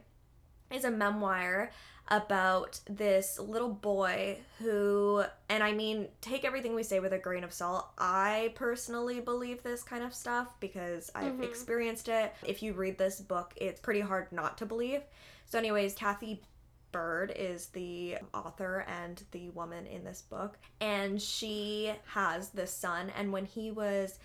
[0.73, 1.71] is a memoir
[2.09, 7.45] about this little boy who and I mean take everything we say with a grain
[7.45, 7.89] of salt.
[7.99, 11.45] I personally believe this kind of stuff because I've Mhm.
[11.45, 12.35] experienced it.
[12.47, 15.03] If you read this book, it's pretty hard not to believe.
[15.47, 16.43] So anyways, Cathy
[16.93, 23.11] Byrd is the author and the woman in this book and she has this son
[23.17, 24.19] and when he was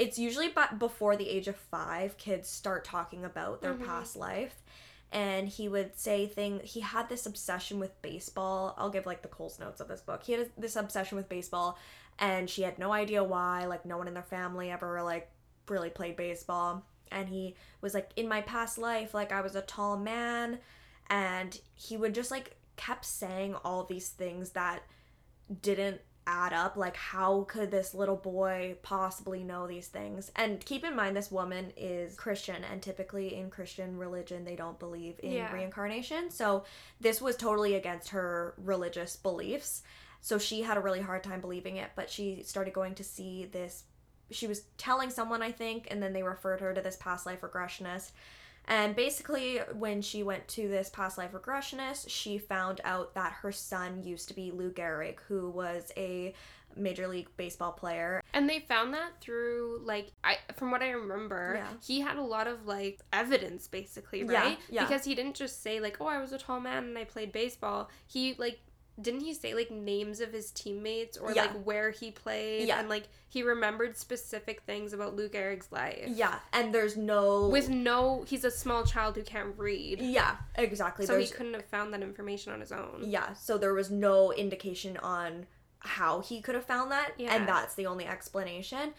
[0.00, 3.84] it's usually but before the age of 5 kids start talking about their Mhm.
[3.86, 4.62] past life.
[5.12, 8.74] And he would say thing he had this obsession with baseball.
[8.78, 10.22] I'll give like the coles notes of this book.
[10.22, 11.76] He had this obsession with baseball
[12.18, 15.30] and she had no idea why like no one in their family ever like
[15.68, 16.82] really played baseball.
[17.10, 20.60] And he was like in my past life like i was a tall man.
[21.08, 24.82] And he would just like kept saying all these things that
[25.60, 30.30] didn't add up like how could this little boy possibly know these things?
[30.36, 34.78] And keep in mind this woman is christian and typically in christian religion they don't
[34.78, 35.52] believe in Yeah.
[35.52, 36.30] reincarnation.
[36.30, 36.64] So
[37.00, 39.82] this was totally against her religious beliefs.
[40.20, 43.46] So she had a really hard time believing it but she started going to see
[43.46, 43.84] this
[44.30, 47.40] she was telling someone i think and then they referred her to this past life
[47.40, 48.12] regressionist
[48.68, 53.52] and basically, when she went to this past life regressionist, she found out that her
[53.52, 56.34] son used to be Lou Gehrig, who was a
[56.76, 58.22] Major League Baseball player.
[58.32, 61.66] and they found that through like i from what i remember Yeah.
[61.84, 64.50] he had a lot of like evidence basically right?
[64.50, 64.86] Yeah, yeah.
[64.86, 67.32] because he didn't just say like oh i was a tall man and i played
[67.32, 68.60] baseball he like
[69.00, 71.42] didn't he say like names of his teammates or Yeah.
[71.42, 72.80] like where he played Yeah.
[72.80, 77.48] and like he remembered specific things about Lou Gehrig's life Yeah, and there's no.
[77.48, 81.06] with no he's a small child who can't read Yeah, exactly.
[81.06, 84.32] so he couldn't have found that information on his own Yeah, so there was no
[84.32, 85.46] indication on
[85.78, 87.34] how he could have found that, Yeah.
[87.34, 88.92] and that's the only explanation.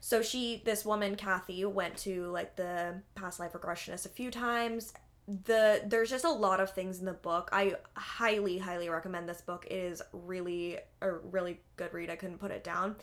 [0.00, 4.92] So she, this woman, Cathy, went to like the past life regressionist a few times,
[5.28, 7.50] the there's just a lot of things in the book.
[7.52, 9.66] I highly highly recommend this book.
[9.70, 12.08] It is really a really good read.
[12.10, 12.96] I couldn't put it down.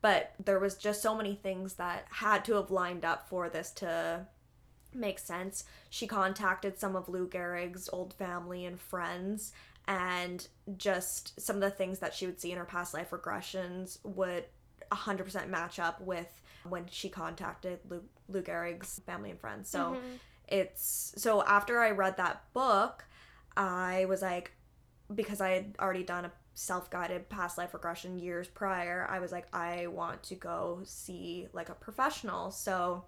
[0.00, 3.70] But there was just so many things that had to have lined up for this
[3.72, 4.26] to
[4.94, 5.64] make sense.
[5.90, 9.52] She contacted some of Lou Gehrig's old family and friends
[9.88, 13.98] and just some of the things that she would see in her past life regressions
[14.04, 14.44] would
[14.92, 19.68] 100% match up with when she contacted Lou, Lou Gehrig's family and friends.
[19.68, 20.18] So Mhm.
[20.52, 23.04] It's so after I read that book,
[23.56, 24.52] I was like,
[25.14, 29.32] because I had already done a self guided past life regression years prior, I was
[29.32, 32.50] like, I want to go see like a professional.
[32.50, 33.04] So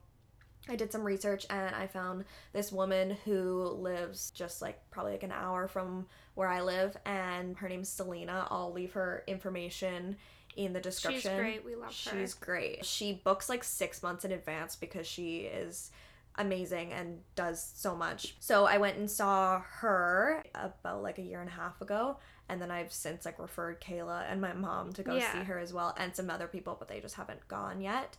[0.68, 5.22] I did some research and I found this woman who lives just like probably like
[5.22, 8.46] an hour from where I live, and her name's Selena.
[8.50, 10.16] I'll leave her information
[10.56, 11.20] in the description.
[11.20, 11.64] She's great.
[11.64, 11.90] We love her.
[11.90, 12.84] She's great.
[12.84, 15.90] She books like six months in advance because she is
[16.36, 18.36] amazing and does so much.
[18.40, 22.18] So I went and saw her about like a year and a half ago.
[22.48, 25.32] And then I've since like referred Kayla and my mom to go Yeah.
[25.32, 28.16] see her as well and some other people, but they just haven't gone yet.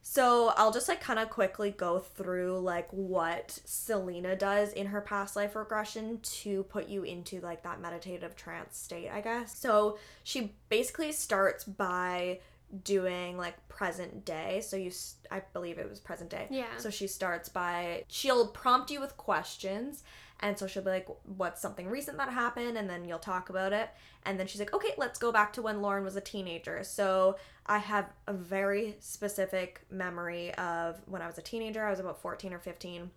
[0.00, 5.00] So I'll just like kind of quickly go through like what Selena does in her
[5.00, 9.58] past life regression to put you into like that meditative trance state, I guess.
[9.58, 12.38] So she basically starts by
[12.84, 14.60] doing like present day.
[14.60, 14.90] So you,
[15.30, 16.46] I believe it was present day.
[16.50, 16.66] Yeah.
[16.76, 20.02] So she starts by she'll prompt you with questions.
[20.40, 22.76] And so she'll be like, What's something recent that happened?
[22.76, 23.90] And then you'll talk about it.
[24.24, 26.84] And then she's like, Okay, let's go back to when Lauren was a teenager.
[26.84, 31.84] So I have a very specific memory of when I was a teenager.
[31.84, 33.10] I was about 14 or 15.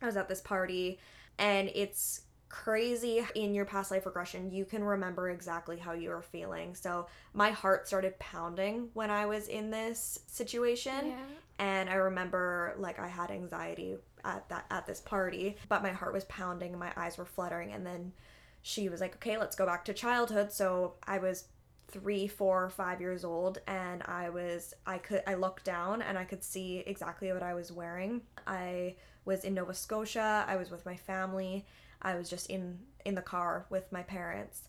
[0.00, 1.00] I was at this party,
[1.38, 4.50] and it's crazy in your past life regression.
[4.50, 6.74] You can remember exactly how you were feeling.
[6.74, 11.16] So my heart started pounding when I was in this situation yeah.
[11.58, 16.12] and I remember like I had anxiety at that at this party, but my heart
[16.12, 17.72] was pounding and my eyes were fluttering.
[17.72, 18.12] And then
[18.62, 21.44] she was like, "Okay, let's go back to childhood." So I was
[21.88, 26.24] three, four, five years old, and I was I could I looked down and I
[26.24, 28.22] could see exactly what I was wearing.
[28.46, 30.44] I was in Nova Scotia.
[30.46, 31.66] I was with my family.
[32.02, 34.68] I was just in in the car with my parents.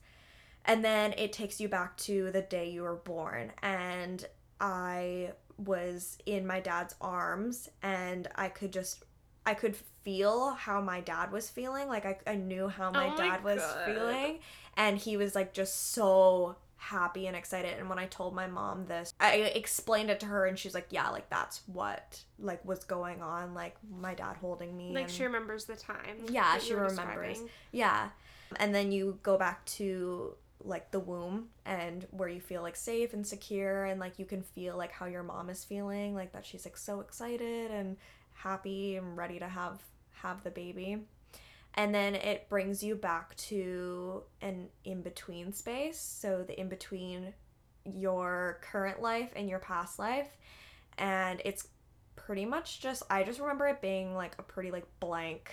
[0.66, 4.26] And then it takes you back to the day you were born and
[4.62, 9.04] I was in my dad's arms and I could just
[9.46, 11.88] I could feel how my dad was feeling.
[11.88, 13.86] Like I, I knew how my Oh my dad was God.
[13.86, 14.40] feeling.
[14.78, 17.78] And he was like just so happy and excited.
[17.78, 20.88] And when I told my mom this, I explained it to her and she's like,
[20.90, 23.54] Yeah, like that's what like was going on.
[23.54, 24.94] Like my dad holding me.
[24.94, 26.26] Like and- she remembers the time.
[26.30, 26.96] Yeah, she remembers.
[26.96, 27.50] describing.
[27.72, 28.10] yeah.
[28.56, 33.14] And then you go back to like the womb and where you feel like safe
[33.14, 36.46] and secure and like you can feel like how your mom is feeling, like that
[36.46, 37.98] she's like so excited and
[38.34, 39.82] happy and ready to have
[40.14, 40.98] have the baby.
[41.76, 46.00] And then it brings you back to an in between space.
[46.00, 47.34] So the in between
[47.86, 50.30] your current life and your past life.
[50.98, 51.68] And it's
[52.16, 55.52] pretty much just I just remember it being like a pretty like blank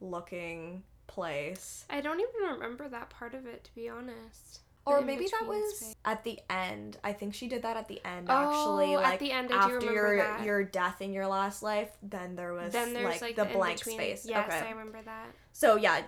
[0.00, 1.84] looking place.
[1.90, 4.60] I don't even remember that part of it, to be honest.
[4.90, 5.94] Or maybe that was space.
[6.04, 6.96] at the end.
[7.04, 8.94] I think she did that at the end Oh, actually.
[8.94, 10.44] at Like the end, after your that.
[10.44, 14.26] your death in your last life, then there was then like, like, the, blank space.
[14.28, 14.66] Yes, okay.
[14.66, 15.26] I remember that.
[15.52, 16.02] So yeah,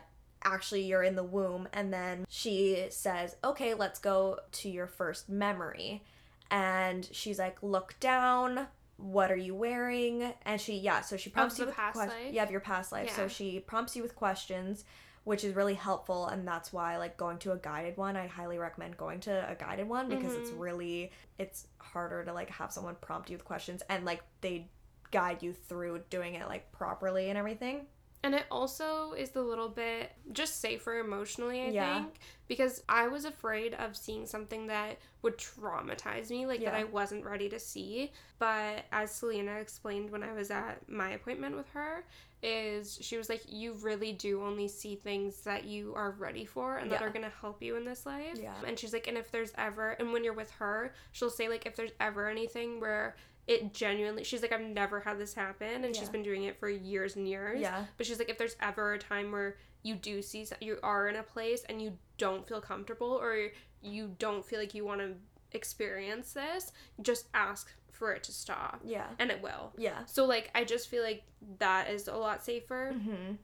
[0.45, 5.29] actually you're in the womb and then she says, "Okay, let's go to your first
[5.29, 6.03] memory."
[6.51, 8.67] And she's like, "Look down.
[8.99, 12.33] What are you wearing?" And she yeah, so she prompts you with past ques- life?
[12.33, 13.11] Yeah, of your past life.
[13.17, 14.85] So she prompts you with questions,
[15.25, 18.59] which is really helpful and that's why like going to a guided one, I highly
[18.59, 20.61] recommend going to a guided one because it's Mhm.
[20.61, 24.69] really it's harder to like have someone prompt you with questions and like they
[25.11, 27.87] guide you through doing it like properly and everything.
[28.25, 32.03] And it also is the little bit just safer emotionally, I Yeah.
[32.03, 36.85] think, because I was afraid of seeing something that would traumatize me, like that I
[36.85, 38.13] wasn't ready to see.
[38.39, 42.05] But as Selena explained when I was at my appointment with her,
[42.43, 46.79] is she was like, You really do only see things that you are ready for
[46.79, 48.39] and that are gonna help you in this life.
[48.41, 48.55] Yeah.
[48.67, 51.67] And she's like, And if there's ever, and when you're with her, she'll say, like,
[51.67, 53.17] if there's ever anything where
[53.47, 56.69] it genuinely, she's like, I've never had this happen, and she's been doing it for
[56.69, 57.61] years and years.
[57.61, 57.85] Yeah.
[57.97, 61.17] But she's like, if there's ever a time where you do see you are in
[61.17, 63.49] a place and you don't feel comfortable or
[63.81, 65.15] you don't feel like you want to
[65.53, 66.73] experience this,
[67.03, 67.73] just ask
[68.03, 69.07] for it to stop, Yeah.
[69.21, 69.73] and it will.
[69.79, 70.05] Yeah.
[70.07, 71.23] So like, I just feel like
[71.59, 72.93] that is a lot safer.
[72.93, 73.35] Mm-hmm.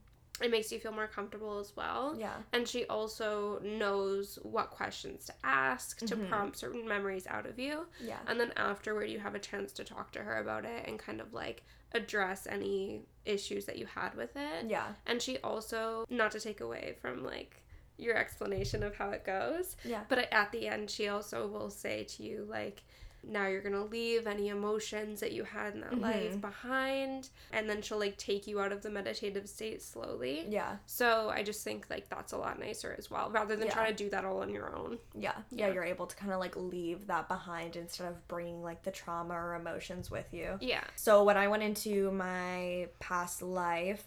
[0.43, 2.17] It makes you feel more comfortable as well.
[2.19, 2.35] Yeah.
[2.53, 6.29] And she also knows what questions to ask to Mhm.
[6.29, 7.87] prompt certain memories out of you.
[8.01, 8.19] Yeah.
[8.27, 11.21] And then afterward, you have a chance to talk to her about it and kind
[11.21, 14.67] of like address any issues that you had with it.
[14.67, 14.95] Yeah.
[15.07, 17.63] And she also, not to take away from like
[17.97, 20.03] your explanation of how it goes, Yeah.
[20.09, 22.83] but at the end, she also will say to you, like,
[23.23, 26.01] now you're gonna leave any emotions that you had in that Mhm.
[26.01, 27.29] life behind.
[27.53, 30.47] And then she'll like take you out of the meditative state slowly.
[30.49, 30.79] Yeah.
[30.87, 33.75] So I just think like that's a lot nicer as well, rather than Yeah.
[33.75, 34.99] trying to do that all on your own.
[35.15, 35.33] Yeah.
[35.51, 35.67] Yeah.
[35.69, 35.73] Yeah.
[35.75, 39.35] You're able to kind of like leave that behind instead of bringing like the trauma
[39.35, 40.57] or emotions with you.
[40.61, 40.85] Yeah.
[40.97, 44.07] So when I went into my past life,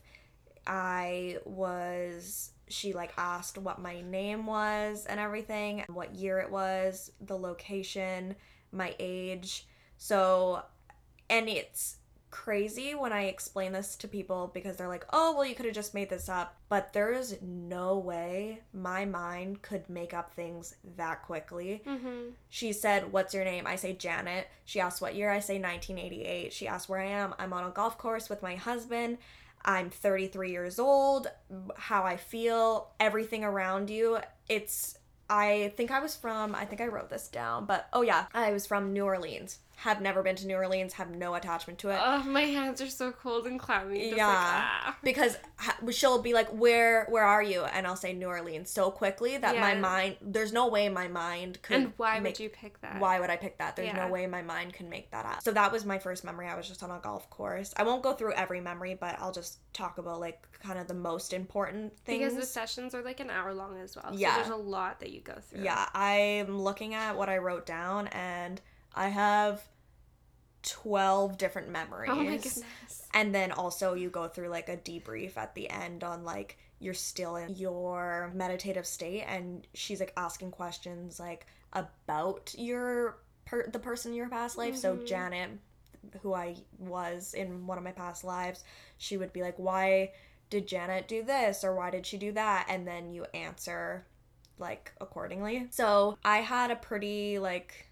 [0.67, 7.11] I was she like asked what my name was and everything, what year it was,
[7.19, 8.33] the location,
[8.71, 9.67] my age.
[9.97, 10.63] So
[11.29, 11.97] and it's
[12.29, 15.75] crazy when I explain this to people because they're like, "Oh, well you could have
[15.75, 21.21] just made this up." But there's no way my mind could make up things that
[21.23, 21.83] quickly.
[21.85, 22.29] Mm-hmm.
[22.47, 23.67] She said, What's your name?
[23.67, 24.47] I say Janet.
[24.63, 25.29] She asked what year?
[25.29, 26.53] I say 1988.
[26.53, 27.35] She asked where I am.
[27.37, 29.17] I'm on a golf course with my husband.
[29.65, 31.27] I'm 33 years old.
[31.75, 34.19] How I feel, everything around you.
[34.47, 34.97] It's,
[35.31, 38.51] I think I was from, I think I wrote this down, but oh yeah, I
[38.51, 39.59] was from New Orleans.
[39.81, 41.99] Have never been to New Orleans, have no attachment to it.
[42.01, 44.09] Oh, my hands are so cold and clammy.
[44.15, 44.27] Yeah.
[44.27, 44.97] Like, ah.
[45.03, 48.91] because ha- she'll be like where where are you and i'll say new orleans so
[48.91, 52.49] quickly that my mind there's no way my mind could And why make would you
[52.49, 52.99] pick that?
[52.99, 53.75] why would I pick that?
[53.75, 54.05] There's Yeah.
[54.05, 55.41] no way my mind can make that up.
[55.41, 56.47] So that was my first memory.
[56.47, 57.73] I was just on a golf course.
[57.77, 60.93] I won't go through every memory, but I'll just talk about like kind of the
[60.93, 62.19] most important things.
[62.19, 64.11] Because the sessions are like an hour long as well.
[64.13, 64.29] Yeah.
[64.31, 65.63] So there's a lot that you go through.
[65.63, 68.61] yeah, I'm looking at what I wrote down and
[68.95, 69.61] I have
[70.63, 72.11] 12 different memories.
[72.11, 72.63] Oh my goodness.
[73.13, 76.93] And then also you go through like a debrief at the end on like you're
[76.93, 83.79] still in your meditative state and she's like asking questions like about your per- the
[83.79, 84.75] person in your past life.
[84.77, 85.07] So Mhm.
[85.07, 85.49] Janet
[86.21, 88.63] who I was in one of my past lives,
[88.97, 90.11] she would be like why
[90.49, 92.65] did Janet do this or why did she do that?
[92.69, 94.05] And then you answer
[94.57, 95.67] like accordingly.
[95.71, 97.87] So I had a pretty like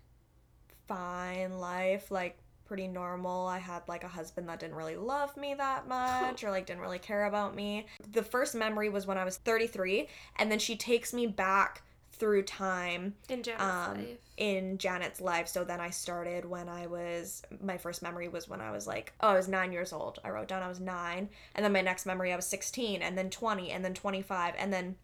[0.90, 3.48] fine life, like pretty normal.
[3.48, 6.82] I had like a husband that didn't really love me that much or like didn't
[6.82, 7.86] really care about me.
[8.12, 11.82] The first memory was when I was 33 and then she takes me back
[12.12, 14.18] through time In Janet's um, life.
[14.38, 15.48] in Janet's life.
[15.48, 19.14] So then I started when I was my first memory was when I was like,
[19.22, 20.20] oh, I was 9 years old.
[20.24, 23.18] I wrote down I was 9 and then my next memory I was 16 and
[23.18, 24.96] then 20 and then 25 and then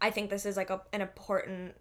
[0.00, 1.74] I think this is like a, an important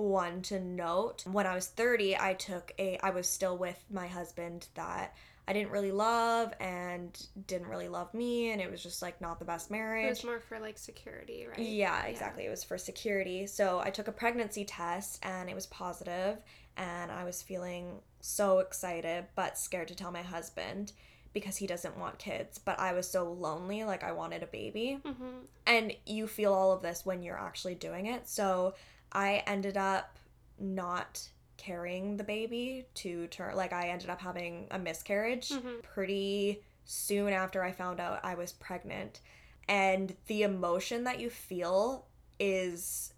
[0.00, 1.24] one to note.
[1.26, 5.14] When I was 30, I took a I was still with my husband that
[5.46, 9.38] I didn't really love and didn't really love me and it was just like not
[9.38, 10.04] the best marriage.
[10.04, 11.58] It was more for like security, right?
[11.58, 12.44] Yeah, exactly.
[12.44, 13.46] It was for security.
[13.46, 16.36] So I took a pregnancy test and it was positive
[16.76, 20.92] and I was feeling so excited but scared to tell my husband
[21.32, 22.58] because he doesn't want kids.
[22.58, 25.00] But I was so lonely, like I wanted a baby.
[25.04, 25.46] Mm-hmm.
[25.66, 28.28] And you feel all of this when you're actually doing it.
[28.28, 28.74] So
[29.12, 30.18] I ended up
[30.58, 31.22] not
[31.56, 33.56] carrying the baby to term.
[33.56, 35.82] Like I ended up having a miscarriage Mhm.
[35.82, 39.20] pretty soon after I found out I was pregnant.
[39.68, 42.06] And the emotion that you feel
[42.38, 43.12] is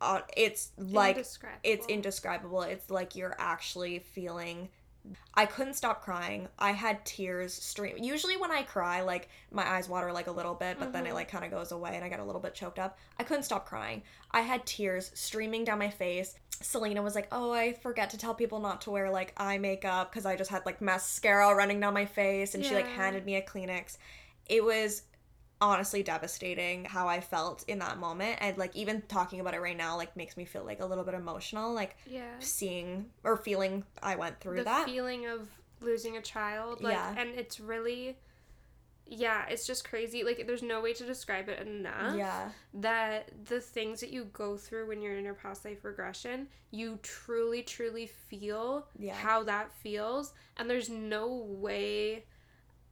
[0.00, 1.60] uh, it's like Indescribable.
[1.64, 2.62] it's indescribable.
[2.62, 4.68] It's like you're actually feeling
[5.34, 6.48] I couldn't stop crying.
[6.58, 7.96] I had tears stream.
[7.98, 11.10] Usually when I cry, like my eyes water like a little bit, but then it
[11.10, 11.14] Mhm.
[11.14, 12.98] like kind of goes away and I get a little bit choked up.
[13.18, 14.02] I couldn't stop crying.
[14.30, 16.34] I had tears streaming down my face.
[16.60, 20.10] Selena was like, "Oh, I forget to tell people not to wear like eye makeup
[20.10, 23.36] because I just had like mascara running down my face," and she like handed me
[23.36, 23.96] a Kleenex.
[24.46, 25.02] It was
[25.60, 29.76] honestly devastating how I felt in that moment, and like even talking about it right
[29.76, 32.34] now like makes me feel like a little bit emotional, like yeah.
[32.38, 34.86] seeing or feeling I went through the that.
[34.86, 35.48] feeling of
[35.80, 37.14] losing a child, like, Yeah.
[37.16, 38.18] and it's really,
[39.06, 40.22] yeah, it's just crazy.
[40.24, 42.16] Like, there's no way to describe it enough.
[42.16, 46.48] yeah, that the things that you go through when you're in your past life regression,
[46.70, 49.14] you truly, truly feel Yeah.
[49.14, 50.34] how that feels.
[50.56, 52.24] And there's no way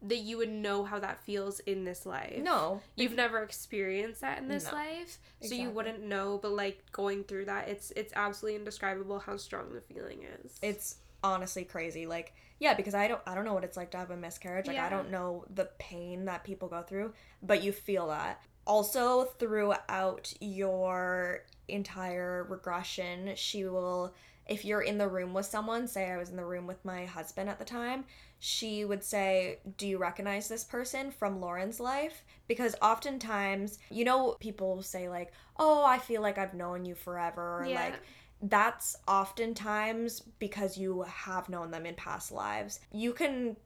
[0.02, 2.38] that you would know how that feels in this life.
[2.38, 4.72] no, You've never experienced that in this No.
[4.72, 5.18] life.
[5.40, 5.58] So Exactly.
[5.62, 9.80] you wouldn't know, but like going through that, it's it's absolutely indescribable how strong the
[9.80, 10.58] feeling is.
[10.62, 12.06] it's honestly crazy.
[12.06, 14.66] Like yeah, because I don't I don't know what it's like to have a miscarriage.
[14.66, 18.42] Like I don't know the pain that people go through, but you feel that.
[18.66, 24.14] Also throughout your entire regression, she will
[24.46, 27.04] if you're in the room with someone, say I was in the room with my
[27.04, 28.04] husband at the time,
[28.38, 32.24] she would say, Do you recognize this person from Lauren's life?
[32.48, 37.64] Because oftentimes, you know, people say, like, Oh, I feel like I've known you forever,
[37.68, 37.80] yeah.
[37.84, 37.94] like,
[38.42, 42.80] that's oftentimes because you have known them in past lives.
[42.92, 43.56] You can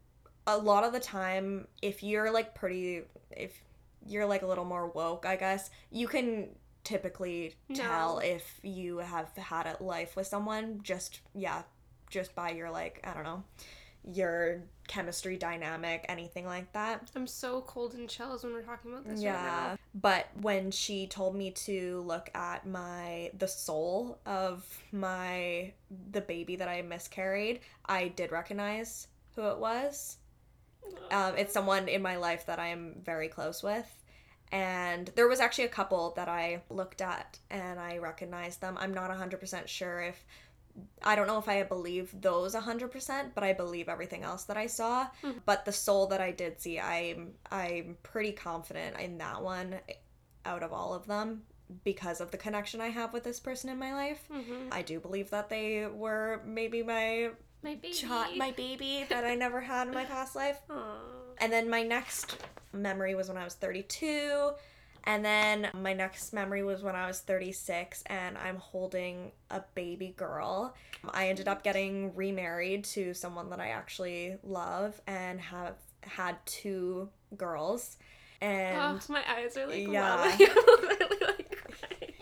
[0.47, 3.53] a lot of the time, if you're like pretty, if
[4.07, 6.49] you're like a little more woke, I guess, you can
[6.83, 8.19] typically tell No.
[8.21, 11.63] if you have had a life with someone just, yeah,
[12.09, 13.45] just by your like, I don't know,
[14.05, 17.11] your chemistry dynamic, anything like that.
[17.15, 19.33] I'm so cold and chills when we're talking about this right Yeah.
[19.43, 19.79] now.
[19.95, 25.73] But when she told me to look at my the soul of my
[26.11, 30.17] the baby that I miscarried, I did recognize who it was.
[31.11, 33.87] Um, it's someone in my life that I am very close with.
[34.53, 38.77] And there was actually a couple that I looked at and I recognized them.
[38.81, 40.25] I'm not 100% sure if
[41.03, 44.67] I don't know if I believe those 100%, but I believe everything else that I
[44.67, 45.09] saw.
[45.23, 45.41] Mhm.
[45.45, 49.81] But the soul that I did see, I'm I'm pretty confident in that one
[50.45, 51.45] out of all of them
[51.85, 54.23] because of the connection I have with this person in my life.
[54.31, 54.69] Mhm.
[54.73, 57.31] I do believe that they were maybe my
[57.63, 58.39] My baby.
[58.39, 60.61] my baby that I never had in my past life.
[60.71, 60.99] Aw.
[61.39, 62.37] And then my next
[62.73, 64.53] memory was when I was 32.
[65.05, 70.15] And then my next memory was when I was 36 and I'm holding a baby
[70.17, 70.75] girl.
[71.11, 77.09] I ended up getting remarried to someone that I actually love and have had two
[77.37, 77.97] girls.
[78.41, 80.01] And Oh, my eyes are like Yeah.
[80.25, 80.39] welling.
[80.41, 82.13] I'm literally like crying.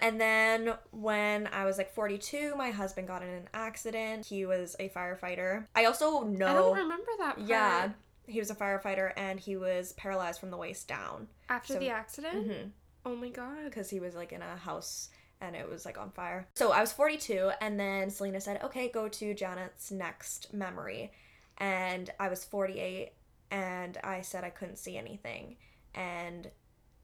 [0.00, 4.26] And then when I was like 42, my husband got in an accident.
[4.26, 5.66] He was a firefighter.
[5.74, 7.48] I also know I don't remember that part.
[7.48, 7.90] Yeah,
[8.28, 11.28] he was a firefighter and he was paralyzed from the waist down.
[11.48, 12.48] After So- the accident?
[12.48, 12.68] Mm-hmm.
[13.06, 13.64] Oh my god.
[13.64, 15.08] Because he was like in a house
[15.40, 16.46] and it was like on fire.
[16.54, 21.12] So I was 42 and then Selena said, okay, go to Janet's next memory.
[21.58, 23.12] And I was 48
[23.50, 25.56] and I said I couldn't see anything.
[25.94, 26.50] And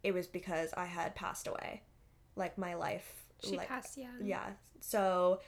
[0.02, 1.82] it was because I had passed away.
[2.36, 3.24] Like my life.
[3.42, 4.08] She like, passed, yeah.
[4.20, 4.46] yeah
[4.84, 5.40] so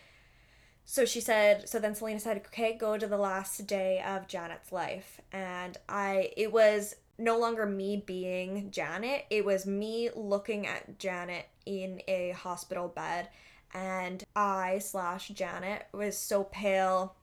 [0.87, 4.73] so she said so then selena said okay go to the last day of janet's
[4.73, 10.99] life and i it was no longer me being janet it was me looking at
[10.99, 13.29] janet in a hospital bed
[13.75, 17.17] and i slash janet was so pale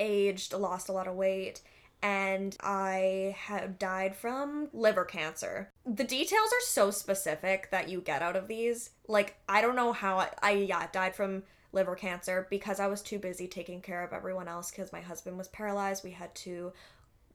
[0.00, 1.60] aged lost a lot of weight
[2.02, 5.70] and I had died from liver cancer.
[5.84, 8.90] The details are so specific that you get out of these.
[9.08, 11.42] Like, I don't know how I, I yeah, died from
[11.72, 15.36] liver cancer because I was too busy taking care of everyone else because my husband
[15.38, 16.04] was paralyzed.
[16.04, 16.72] We had two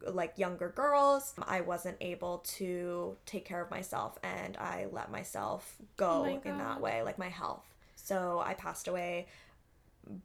[0.06, 1.34] like younger girls.
[1.42, 6.50] I wasn't able to take care of myself and I let myself go Oh my
[6.50, 7.64] in that way, like my health.
[7.96, 9.28] So I passed away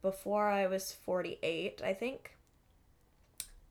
[0.02, 2.32] before I was 48, I think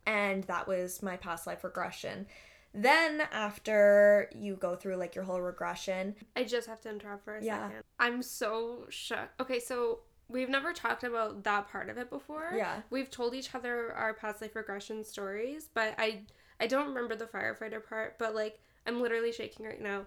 [0.07, 2.26] and that was my past life regression.
[2.72, 7.37] Then after you go through like your whole regression, I just have to interrupt for
[7.37, 7.68] a Yeah.
[7.68, 7.82] second.
[7.99, 9.41] I'm so shocked.
[9.41, 12.53] Okay, so we've never talked about that part of it before.
[12.55, 16.22] yeah, We've told each other our past life regression stories, but I
[16.59, 20.07] I don't remember the firefighter part, but like I'm literally shaking right now.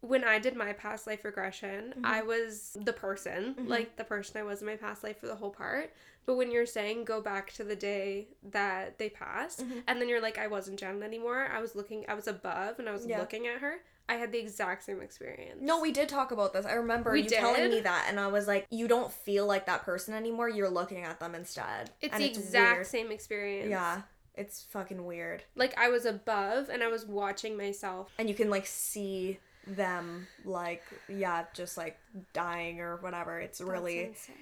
[0.00, 2.04] When I did my past life regression, Mhm.
[2.04, 3.68] I was the person, Mhm.
[3.68, 5.92] like the person I was in my past life for the whole part.
[6.26, 9.84] But when you're saying go back to the day that they passed, Mhm.
[9.86, 12.88] and then you're like, I wasn't Janet anymore, I was looking, I was above and
[12.88, 13.20] I was Yeah.
[13.20, 15.58] looking at her, I had the exact same experience.
[15.62, 16.66] no, we did talk about this.
[16.66, 19.66] I remember We you telling me that, and I was like, you don't feel like
[19.66, 20.48] that person anymore.
[20.48, 21.90] You're looking at them instead.
[22.00, 22.86] It's and the exact weird.
[22.88, 23.70] same experience.
[23.70, 24.02] Yeah,
[24.34, 28.10] it's fucking weird, Like I was above and I was watching myself.
[28.18, 31.96] and you can like see them like yeah, just like
[32.32, 33.38] dying or whatever.
[33.38, 34.34] It's really insane.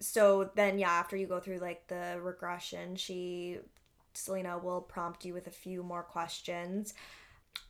[0.00, 3.58] so then yeah after you go through like the regression she
[4.12, 6.92] selena will prompt you with a few more questions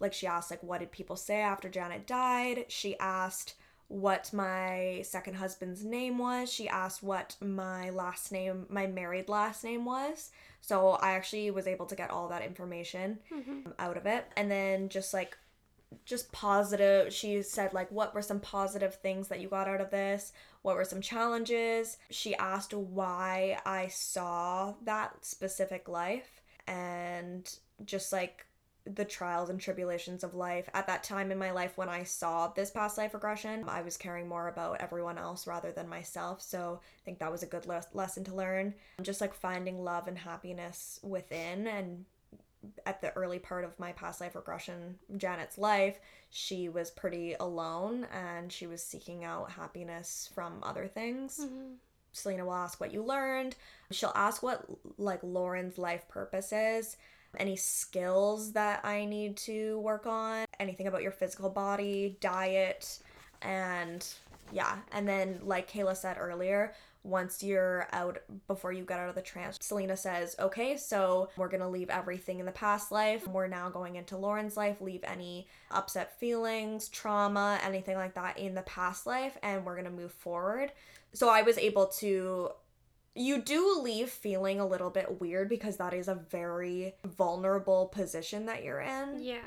[0.01, 2.67] like she asked like what did people say after janet died?
[2.69, 3.55] She asked
[3.89, 6.51] what my second husband's name was.
[6.53, 10.31] She asked what my last name my married last name was.
[10.61, 13.75] So i actually was able to get all that information Mhm.
[13.79, 14.25] out of it.
[14.37, 15.37] And then just like
[16.05, 19.91] just positive she said like what were some positive things that you got out of
[19.91, 20.33] this?
[20.63, 21.99] What were some challenges?
[22.11, 27.55] She asked why i saw that specific life and
[27.85, 28.47] just like
[28.87, 32.49] the trials and tribulations of life at that time in my life when i saw
[32.49, 36.81] this past life regression i was caring more about everyone else rather than myself so
[36.83, 40.19] i think that was a good les- lesson to learn just like finding love and
[40.19, 42.05] happiness within and
[42.87, 45.99] at the early part of my past life regression, Janet's life,
[46.31, 51.41] she was pretty alone and she was seeking out happiness from other things.
[51.43, 51.75] Mhm.
[52.13, 53.55] Selena will ask what you learned.
[53.91, 54.65] She'll ask what
[54.97, 56.97] like Lauren's life purpose is,
[57.39, 62.99] any skills that I need to work on, anything about your physical body, diet,
[63.43, 64.07] and
[64.53, 64.77] yeah.
[64.93, 69.23] And then like Kayla said earlier, once you're out before you get out of the
[69.23, 73.27] trance, Selena says, "Okay, so we're to leave everything in the past life.
[73.29, 78.55] We're now going into Lauren's life, leave any upset feelings, trauma, anything like that in
[78.55, 80.73] the past life and we're to move forward."
[81.13, 82.51] So I was able to
[83.15, 88.47] you do leave feeling a little bit weird because that is a very vulnerable position
[88.47, 89.21] that you're in.
[89.23, 89.39] Yeah.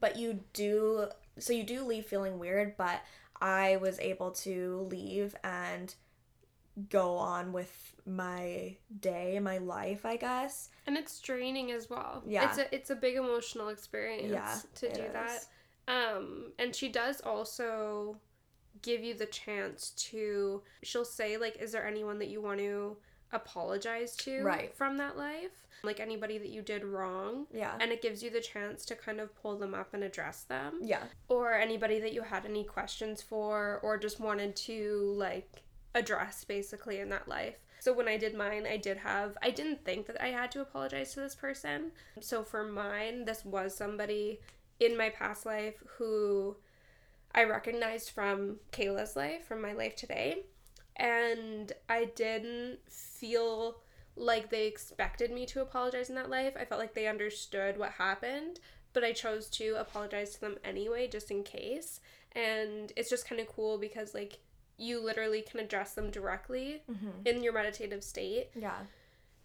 [0.00, 1.06] But you do
[1.38, 3.02] so you do leave feeling weird, but
[3.40, 5.94] I was able to leave and
[6.90, 10.68] go on with my day, my life, I guess.
[10.86, 12.22] And it's draining as well.
[12.26, 12.48] Yeah.
[12.48, 15.46] It's a it's a big emotional experience Yeah, to do that.
[15.88, 18.16] Um and she does also
[18.82, 22.96] give you the chance to she'll say like is there anyone that you want to
[23.32, 24.74] apologize to Right.
[24.74, 25.66] from that life?
[25.82, 27.46] Like anybody that you did wrong.
[27.52, 27.74] Yeah.
[27.80, 30.78] And it gives you the chance to kind of pull them up and address them.
[30.82, 31.02] yeah.
[31.28, 35.62] or anybody that you had any questions for or just wanted to like
[35.94, 37.56] address basically in that life.
[37.80, 40.60] So when I did mine, I did have I didn't think that I had to
[40.60, 41.92] apologize to this person.
[42.20, 44.40] So for mine, this was somebody
[44.80, 46.56] in my past life who
[47.36, 50.46] I recognized from Kayla's life, from my life today.
[50.96, 53.80] And I didn't feel
[54.16, 56.54] like they expected me to apologize in that life.
[56.58, 58.60] I felt like they understood what happened,
[58.94, 62.00] but I chose to apologize to them anyway, just in case.
[62.32, 64.38] And it's just kind of cool because, like,
[64.78, 67.26] you literally can address them directly Mhm.
[67.26, 68.86] in your meditative state, Yeah.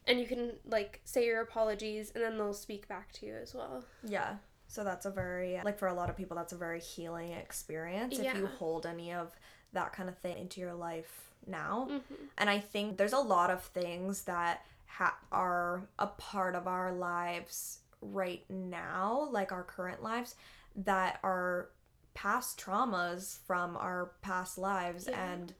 [0.07, 3.53] and you can, like, say your apologies, and then they'll speak back to you as
[3.53, 3.85] well.
[4.03, 4.37] Yeah.
[4.71, 8.17] So that's a very like for a lot of people that's a very healing experience
[8.17, 9.35] if you hold any of
[9.73, 11.89] that kind of thing into your life now.
[11.91, 12.23] Mm-hmm.
[12.37, 16.93] And I think there's a lot of things that ha- are a part of our
[16.93, 20.35] lives right now, like our current lives,
[20.77, 21.67] that are
[22.13, 25.09] past traumas from our past lives.
[25.09, 25.33] Yeah.
[25.33, 25.53] And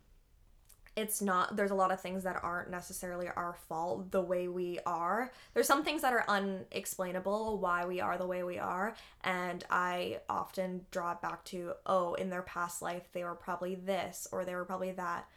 [0.95, 4.79] it's not, there's a lot of things that aren't necessarily our fault the way we
[4.85, 5.31] are.
[5.53, 8.95] There's some things that are unexplainable why we are the way we are.
[9.23, 13.75] And I often draw it back to, oh, in their past life, they were probably
[13.75, 15.27] this or they were probably that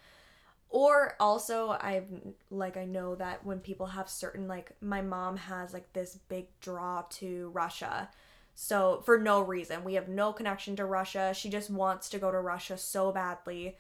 [0.75, 2.09] or also i've
[2.51, 6.49] like i know that when people have certain like my mom has like this big
[6.61, 8.11] draw to russia
[8.57, 12.33] so for no reason we have no connection to russia she just wants to go
[12.33, 13.77] to russia so badly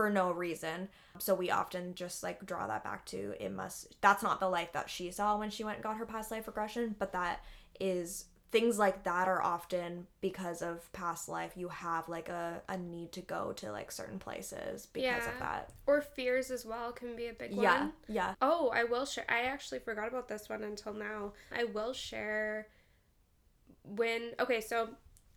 [0.00, 0.88] for no reason
[1.18, 4.72] so we often just like draw that back to it must that's not the life
[4.72, 7.42] that she saw when she went and got her past life regression but that
[7.78, 12.76] is things like that are often because of past life you have like a, a
[12.78, 17.14] need to go to like certain places because of that Or fears as well can
[17.14, 17.92] be a big yeah one.
[18.08, 19.24] yeah Oh, I will share.
[19.28, 21.32] I actually forgot about this one until now.
[21.56, 22.66] I will share
[23.84, 24.32] when.
[24.40, 24.88] Okay, so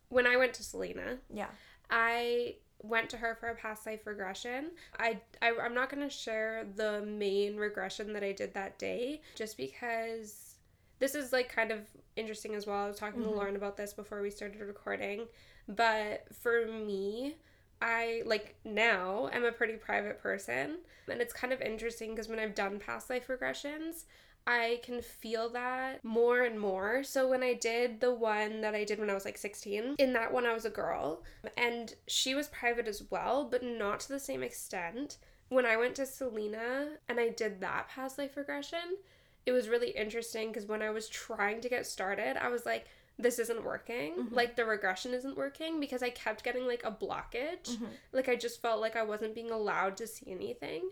[0.10, 1.50] when I went to Selena, yeah
[1.90, 4.72] I went to her for a past life regression.
[5.00, 9.58] I, I I'm not gonna share the main regression that I did that day, just
[9.58, 10.56] because
[11.00, 11.80] this is like kind of
[12.16, 12.86] interesting as well.
[12.86, 13.26] I was talking Mhm.
[13.26, 15.28] to Lauren about this before we started recording,
[15.68, 17.38] but for me.
[17.86, 20.78] I like now I'm a pretty private person
[21.10, 24.06] and it's kind of interesting because when I've done past life regressions
[24.46, 27.04] I can feel that more and more.
[27.04, 30.14] So when I did the one that I did when I was like 16, in
[30.14, 31.24] that one I was a girl
[31.58, 35.18] and she was private as well, but not to the same extent.
[35.50, 38.98] When I went to Selena and I did that past life regression,
[39.46, 42.86] it was really interesting because when I was trying to get started, I was like,
[43.20, 44.14] this isn't working.
[44.16, 44.32] Mhm.
[44.32, 47.78] Like the regression isn't working because I kept getting like a blockage.
[47.78, 47.88] Mhm.
[48.12, 50.90] Like I just felt like I wasn't being allowed to see anything.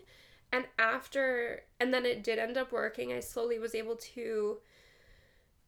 [0.52, 3.12] And after, and then it did end up working.
[3.12, 4.58] I slowly was able to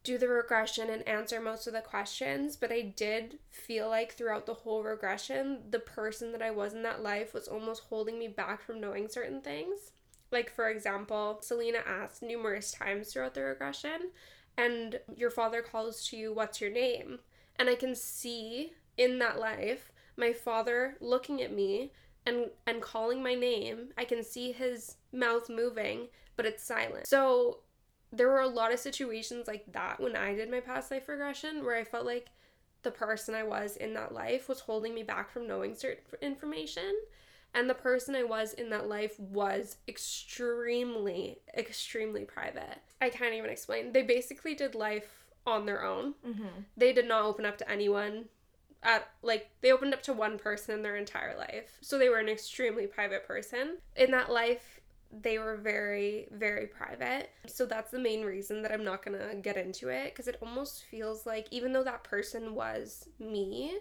[0.03, 4.45] do the regression and answer most of the questions, but I did feel like throughout
[4.45, 8.27] the whole regression, the person that I was in that life was almost holding me
[8.27, 9.91] back from knowing certain things.
[10.31, 14.11] Like, for example, Selena asked numerous times throughout the regression,
[14.55, 17.19] and your father calls to you, What's your name?
[17.57, 21.91] And I can see in that life my father looking at me
[22.25, 23.89] and and calling my name.
[23.97, 27.07] I can see his mouth moving, but it's silent.
[27.07, 27.59] So
[28.11, 31.63] there were a lot of situations like that when I did my past life regression
[31.65, 32.27] where I felt like
[32.83, 36.93] the person I was in that life was holding me back from knowing certain information.
[37.53, 42.79] And the person I was in that life was extremely, extremely private.
[43.01, 43.91] I can't even explain.
[43.93, 46.47] They basically did life on their own Mm-hmm.
[46.75, 48.25] they did not open up to anyone
[48.85, 52.19] at like they opened up to one person in their entire life so they were
[52.19, 54.79] an extremely private person in that life
[55.21, 59.57] they were very very private so that's the main reason that i'm not gonna get
[59.57, 63.77] into it because it almost feels like even though that person was me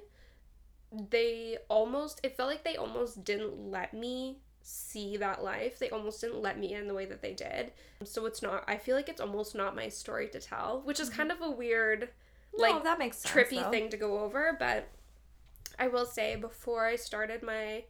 [1.11, 5.79] they almost it felt like they almost didn't let me see that life.
[5.79, 7.73] They almost didn't let me in the way that they did.
[8.03, 11.11] So it's not I feel like it's almost not my story to tell, which is
[11.11, 11.19] mm-hmm.
[11.19, 12.09] kind of a weird
[12.59, 13.71] like no, that makes sense, trippy though.
[13.71, 14.89] thing to go over, but
[15.79, 17.85] I will say before I started my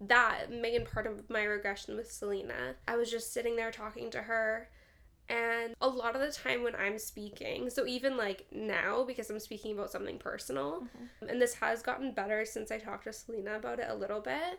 [0.00, 4.22] that main part of my regression with Selena, I was just sitting there talking to
[4.22, 4.68] her
[5.30, 9.38] and a lot of the time when I'm speaking, so even like now, because I'm
[9.38, 11.28] speaking about something personal, mm-hmm.
[11.28, 14.58] and this has gotten better since I talked to Selena about it a little bit.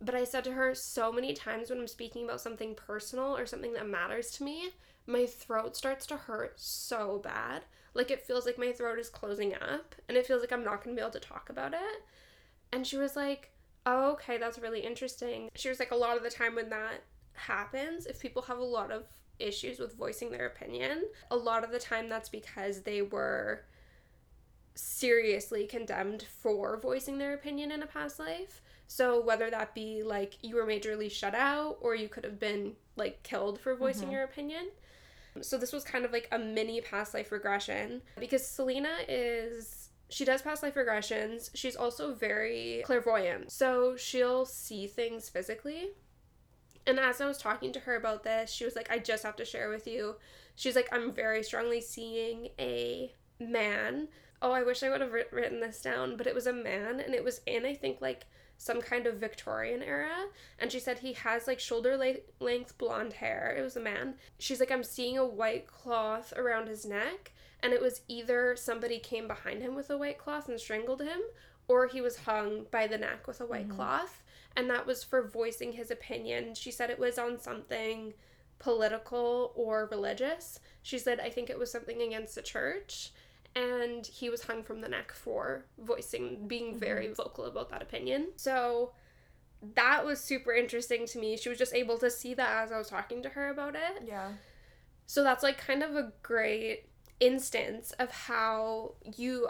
[0.00, 3.46] But I said to her so many times when I'm speaking about something personal or
[3.46, 4.70] something that matters to me,
[5.06, 7.62] my throat starts to hurt so bad.
[7.94, 10.84] Like it feels like my throat is closing up and it feels like I'm not
[10.84, 12.02] going to be able to talk about it.
[12.72, 13.50] And she was like,
[13.86, 15.48] oh, okay, that's really interesting.
[15.54, 18.64] She was like, a lot of the time when that happens, if people have a
[18.64, 19.04] lot of
[19.38, 23.64] issues with voicing their opinion, a lot of the time that's because they were
[24.74, 28.60] seriously condemned for voicing their opinion in a past life.
[28.88, 32.74] So whether that be like you were majorly shut out or you could have been
[32.96, 34.12] like killed for voicing Mhm.
[34.12, 34.70] your opinion.
[35.42, 40.24] So this was kind of like a mini past life regression because Selena is she
[40.24, 41.50] does past life regressions.
[41.54, 43.50] She's also very clairvoyant.
[43.50, 45.90] So she'll see things physically.
[46.86, 49.34] And as I was talking to her about this, she was like, I just have
[49.36, 50.14] to share with you.
[50.54, 54.06] She's like, I'm very strongly seeing a man.
[54.40, 57.12] Oh, I wish I would have written this down, but it was a man and
[57.12, 58.26] it was in, I think, like
[58.58, 60.26] some kind of Victorian era.
[60.58, 63.54] And she said he has like shoulder le- length blonde hair.
[63.58, 64.14] It was a man.
[64.38, 67.32] She's like, I'm seeing a white cloth around his neck.
[67.62, 71.20] And it was either somebody came behind him with a white cloth and strangled him,
[71.68, 73.76] or he was hung by the neck with a white Mhm.
[73.76, 74.22] cloth.
[74.54, 76.54] And that was for voicing his opinion.
[76.54, 78.14] She said it was on something
[78.58, 80.60] political or religious.
[80.82, 83.10] She said, I think it was something against the church.
[83.56, 88.28] And he was hung from the neck for voicing, being very vocal about that opinion.
[88.36, 88.92] So
[89.74, 91.36] that was super interesting to me.
[91.38, 94.02] She was just able to see that as I was talking to her about it.
[94.06, 94.32] Yeah.
[95.06, 96.84] So that's like kind of a great
[97.18, 99.48] instance of how you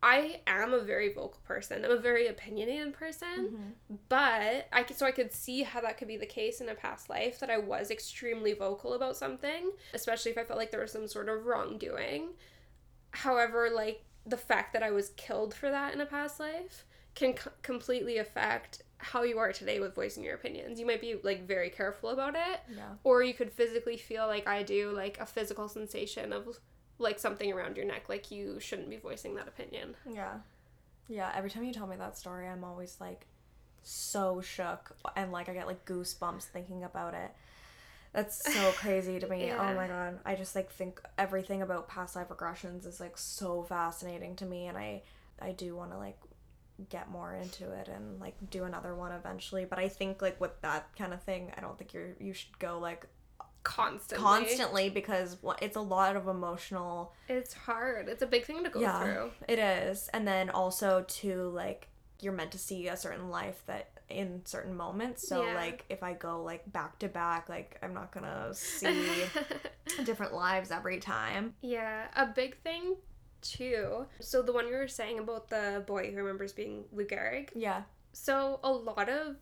[0.00, 1.84] I am a very vocal person.
[1.84, 3.98] I'm a very opinionated person, Mhm.
[4.08, 6.74] but I could, so I could see how that could be the case in a
[6.76, 10.78] past life that I was extremely vocal about something, especially if I felt like there
[10.82, 12.28] was some sort of wrongdoing.
[13.12, 16.84] However, like the fact that I was killed for that in a past life
[17.14, 20.78] can c- completely affect how you are today with voicing your opinions.
[20.78, 22.90] You might be like very careful about it, Yeah.
[23.04, 26.58] or you could physically feel like I do, like a physical sensation of
[26.98, 29.94] like something around your neck, like you shouldn't be voicing that opinion.
[30.08, 30.38] Yeah.
[31.08, 33.26] Yeah, every time you tell me that story, I'm always like
[33.82, 37.30] so shook and like I get like goosebumps thinking about it.
[38.12, 39.46] That's so crazy to me.
[39.46, 39.70] Yeah.
[39.70, 40.18] Oh my god.
[40.24, 44.66] I just like think everything about past life regressions is like so fascinating to me
[44.66, 45.02] and I
[45.40, 46.18] I do want to like
[46.88, 50.60] get more into it and like do another one eventually, but I think like with
[50.62, 53.06] that kind of thing, I don't think you're you should go like
[53.64, 54.24] Constantly.
[54.24, 58.08] constantly because it's a lot of emotional It's hard.
[58.08, 59.30] It's a big thing to go yeah, through.
[59.46, 60.08] It is.
[60.14, 61.88] And then also to like
[62.20, 65.26] you're meant to see a certain life that in certain moments.
[65.28, 65.54] So Yeah.
[65.54, 69.24] like if I go like back to back, like I'm not gonna see
[70.04, 71.54] different lives every time.
[71.60, 72.96] yeah, a big thing
[73.42, 74.06] too.
[74.20, 77.50] So the one you were saying about the boy who remembers being Lou Gehrig.
[77.54, 77.82] Yeah.
[78.12, 79.36] So a lot of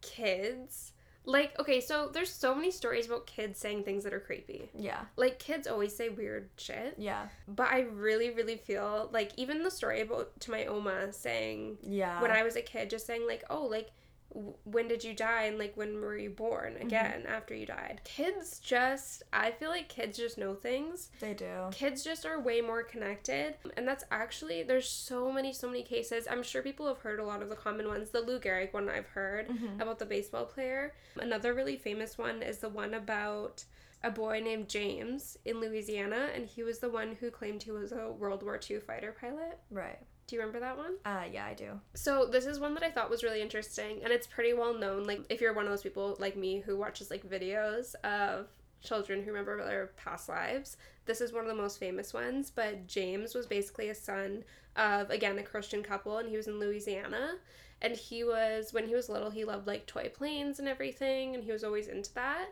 [0.00, 0.92] kids
[1.28, 4.70] like okay, so there's so many stories about kids saying things that are creepy.
[4.74, 5.00] Yeah.
[5.16, 6.94] Like kids always say weird shit.
[6.96, 7.28] Yeah.
[7.46, 12.22] But I really, really feel like even the story about to my Oma saying Yeah.
[12.22, 13.90] when I was a kid, just saying like, oh, like
[14.30, 18.00] when did you die and like when were you born again after you died?
[18.04, 21.10] Kids just, I feel like kids just know things.
[21.20, 21.46] they do.
[21.70, 26.26] Kids just are way more connected, and that's actually there's so many, so many cases.
[26.30, 28.10] I'm sure people have heard a lot of the common ones.
[28.10, 29.80] The Lou Gehrig one I've heard Mhm.
[29.80, 30.94] about the baseball player.
[31.16, 33.64] Another really famous one is the one about
[34.04, 37.90] a boy named James in Louisiana, and he was the one who claimed he was
[37.92, 39.58] a World War II fighter pilot.
[39.70, 39.98] Right.
[40.28, 40.94] Do you remember that one?
[41.04, 41.80] Uh yeah, I do.
[41.94, 45.04] So this is one that I thought was really interesting, and it's pretty well known.
[45.04, 48.46] Like if you're one of those people like me who watches like videos of
[48.82, 50.76] children who remember their past lives,
[51.06, 52.52] this is one of the most famous ones.
[52.54, 54.44] But James was basically a son
[54.76, 57.36] of again a Christian couple, and he was in Louisiana.
[57.80, 61.42] And he was when he was little, he loved like toy planes and everything, and
[61.42, 62.48] he was always into that.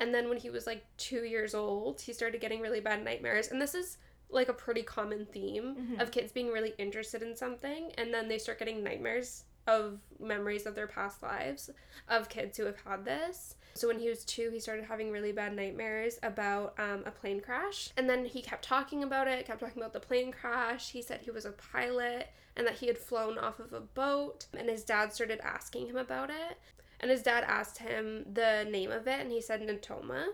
[0.00, 3.48] And then when he was like two years old, he started getting really bad nightmares.
[3.48, 3.98] And this is
[4.30, 6.00] like a pretty common theme Mhm.
[6.02, 10.64] of kids being really interested in something and then they start getting nightmares of memories
[10.66, 11.68] of their past lives
[12.08, 13.54] of kids who have had this.
[13.74, 17.40] So when he was two, he started having really bad nightmares about um, a plane
[17.40, 17.90] crash.
[17.96, 20.90] And then he kept talking about it, kept talking about the plane crash.
[20.92, 24.46] He said he was a pilot and that he had flown off of a boat.
[24.56, 26.56] And his dad started asking him about it.
[27.00, 30.24] And his dad asked him the name of it, and he said Natoma.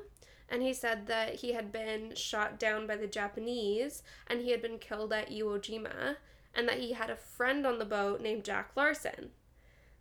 [0.55, 4.63] And he said that he had been shot down by the Japanese and he had
[4.63, 6.15] been killed at Iwo Jima,
[6.55, 9.31] and that he had a friend on the boat named Jack Larsen.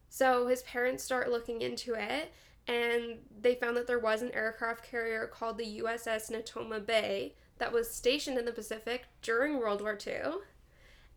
[0.10, 2.32] So his parents start looking into it,
[2.68, 7.74] and they found that there was an aircraft carrier called the USS Natoma Bay that
[7.74, 10.34] was stationed in the Pacific during World War II,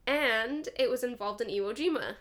[0.07, 2.15] and it was involved in Iwo Jima.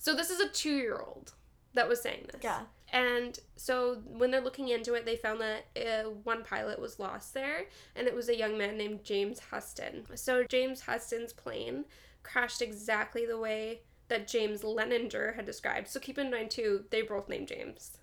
[0.00, 1.34] So this is a two year old
[1.74, 2.42] that was saying this.
[2.42, 2.62] Yeah.
[2.94, 7.34] And so when they're looking into it, they found that uh, one pilot was lost
[7.34, 7.66] there,
[7.96, 10.06] and it was a young man named James Huston.
[10.14, 11.86] So James Huston's plane
[12.22, 15.88] crashed exactly the way that James Leininger had described.
[15.88, 17.98] So keep in mind too, they both named James.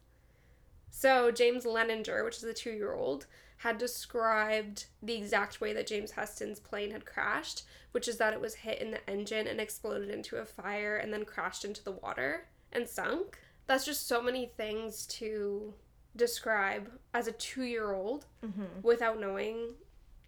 [0.89, 3.27] So James Leininger, which is a two year old,
[3.59, 7.63] had described the exact way that James Huston's plane had crashed,
[7.93, 11.13] which is that it was hit in the engine and exploded into a fire and
[11.13, 13.39] then crashed into the water and sunk.
[13.67, 15.73] That's just so many things to
[16.15, 18.81] describe as a two year old Mm-hmm.
[18.83, 19.75] without knowing.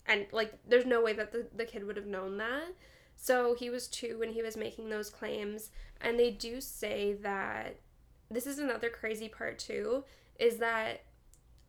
[0.05, 2.73] And like, there's no way that the, the kid would have known that.
[3.15, 5.71] So he was two when he was making those claims.
[6.01, 7.77] And they do say that
[8.29, 10.03] this is another crazy part, too,
[10.39, 11.03] is that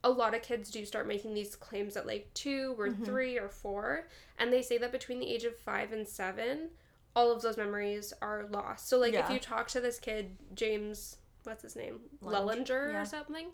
[0.03, 3.05] a lot of kids do start making these claims at like two or Mhm.
[3.05, 4.09] three or four.
[4.39, 6.71] And they say that between the age of five and seven,
[7.17, 8.89] all of those memories are lost.
[8.89, 12.01] So, like, if you talk to this kid, James, what's his name?
[12.23, 13.03] Lellinger, Lellinger yeah.
[13.03, 13.47] or something,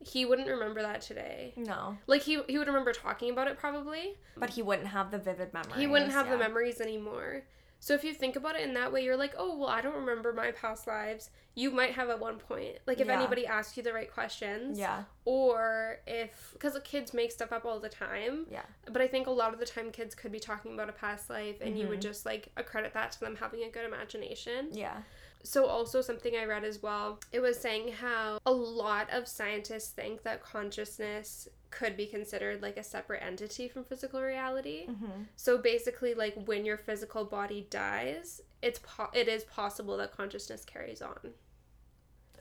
[0.00, 1.54] he wouldn't remember that today.
[1.56, 5.18] No, Like, he, he would remember talking about it probably, but he wouldn't have the
[5.18, 5.76] vivid memories.
[5.76, 7.42] he wouldn't have the memories anymore.
[7.80, 9.94] So if you think about it in that way, you're like, oh well, I don't
[9.96, 11.28] remember my past lives.
[11.54, 13.18] You might have at one point, like if Yeah.
[13.18, 17.78] anybody asks you the right questions, Yeah, or if because kids make stuff up all
[17.80, 18.46] the time.
[18.50, 20.92] yeah, But I think a lot of the time, kids could be talking about a
[20.92, 22.02] past life, and you would Mhm.
[22.04, 24.68] just like accredit that to them having a good imagination.
[24.72, 25.02] yeah.
[25.44, 29.90] So, also something I read as well, it was saying how a lot of scientists
[29.90, 34.86] think that consciousness could be considered like a separate entity from physical reality.
[34.88, 35.24] Mm-hmm.
[35.36, 40.64] So basically, like when your physical body dies, it's po- it is possible that consciousness
[40.64, 41.32] carries on.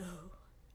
[0.01, 0.32] Oh,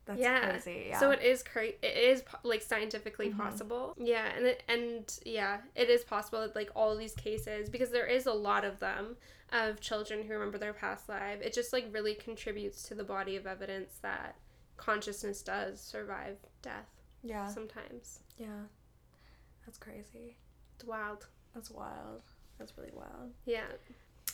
[0.09, 0.51] that's Yeah.
[0.51, 0.87] crazy.
[0.89, 0.99] Yeah.
[0.99, 3.37] So it is cra- it is like scientifically Mhm.
[3.37, 3.95] possible.
[3.99, 8.07] Yeah, and it, and yeah, it is possible that like all these cases because there
[8.07, 9.17] is a lot of them
[9.53, 11.41] of children who remember their past life.
[11.43, 14.37] It just like really contributes to the body of evidence that
[14.77, 16.89] consciousness does survive death
[17.23, 18.21] yeah, sometimes.
[18.37, 18.65] yeah.
[19.67, 20.37] That's crazy.
[20.77, 21.27] It's wild.
[21.55, 22.23] That's wild.
[22.59, 23.33] That's really wild.
[23.45, 23.67] Yeah.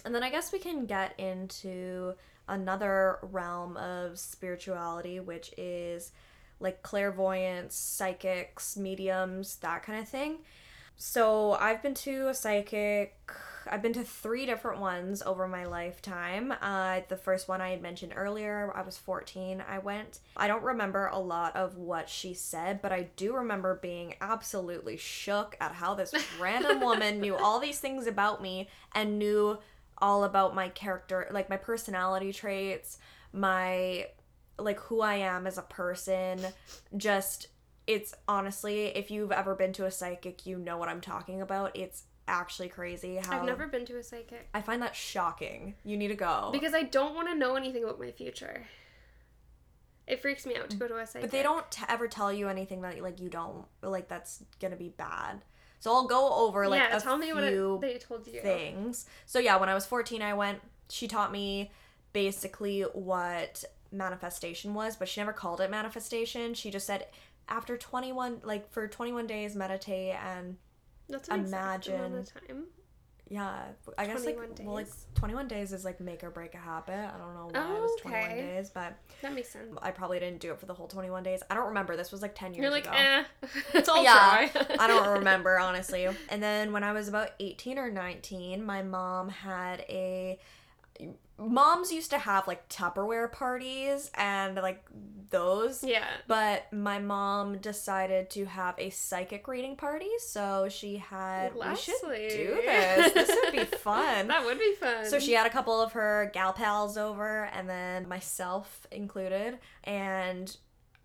[0.04, 2.14] And then I guess we can get into
[2.48, 6.12] another realm of spirituality, which is
[6.60, 10.38] like clairvoyance, psychics, mediums, that kind of thing.
[10.96, 13.16] So I've been to a psychic.
[13.66, 16.52] I've been to three different ones over my lifetime.
[16.60, 19.64] Uh, the first one I had mentioned earlier, I was 14.
[19.66, 20.20] I went.
[20.36, 24.96] I don't remember a lot of what she said, but I do remember being absolutely
[24.96, 29.58] shook at how this random woman knew all these things about me and knew
[29.98, 32.98] all about my character, like my personality traits,
[33.32, 34.06] my
[34.58, 36.40] like who I am as a person.
[36.96, 37.48] Just
[37.86, 41.76] it's honestly, if you've ever been to a psychic, you know what I'm talking about.
[41.76, 45.74] It's actually crazy how I've never been to a psychic I find that shocking.
[45.84, 46.48] You need to go.
[46.52, 48.64] because I don't want to know anything about my future.
[50.06, 51.22] It freaks me out to go to a psychic.
[51.22, 54.76] but they don't t- ever tell you anything that like you don't like that's gonna
[54.76, 55.44] be bad.
[55.84, 58.40] So I'll go over like yeah, a tell me what few it, they told you.
[58.40, 59.04] things.
[59.26, 60.62] So yeah, when I was 14, I went.
[60.88, 61.72] She taught me
[62.14, 63.62] basically what
[63.92, 66.54] manifestation was, but she never called it manifestation.
[66.54, 67.08] She just said
[67.50, 70.56] after 21 like for 21 days meditate and
[71.10, 72.64] That's an exact amount Imagine- time.
[73.28, 73.62] Yeah,
[73.96, 75.06] I guess like 21 well like days.
[75.14, 76.92] 21 days is like make or break a habit.
[76.92, 78.40] I don't know why it Oh, was 21 okay.
[78.40, 79.76] days, but That makes sense.
[79.82, 81.42] I probably didn't do it for the whole 21 days.
[81.50, 81.96] I don't remember.
[81.96, 82.94] This was like 10 years You're like, ago.
[82.96, 83.24] eh,
[83.88, 84.76] I'll Yeah, try.
[84.78, 86.06] I don't remember honestly.
[86.28, 90.38] And then when I was about 18 or 19, my mom had a
[91.38, 94.84] moms used to have like Tupperware parties and like
[95.30, 95.82] those.
[95.82, 96.04] Yeah.
[96.28, 101.94] But my mom decided to have a psychic reading party, so she had we should
[102.02, 103.12] do this.
[103.12, 104.28] This would be fun.
[104.28, 105.06] That would be fun.
[105.06, 110.56] So she had a couple of her gal pals over, and then myself included, and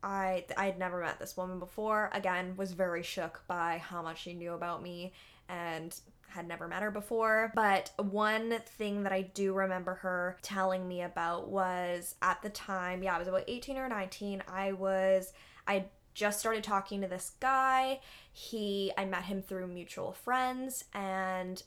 [0.04, 2.12] I I had never met this woman before.
[2.14, 5.14] Again, was very shook by how much she knew about me,
[5.48, 7.52] and had never met her before.
[7.56, 13.04] But one thing that I do remember her telling me about was at the time,
[13.04, 14.44] yeah, I was about eighteen or nineteen.
[14.48, 15.34] I was
[15.68, 18.00] I just started talking to this guy.
[18.32, 21.62] He I met him through mutual friends and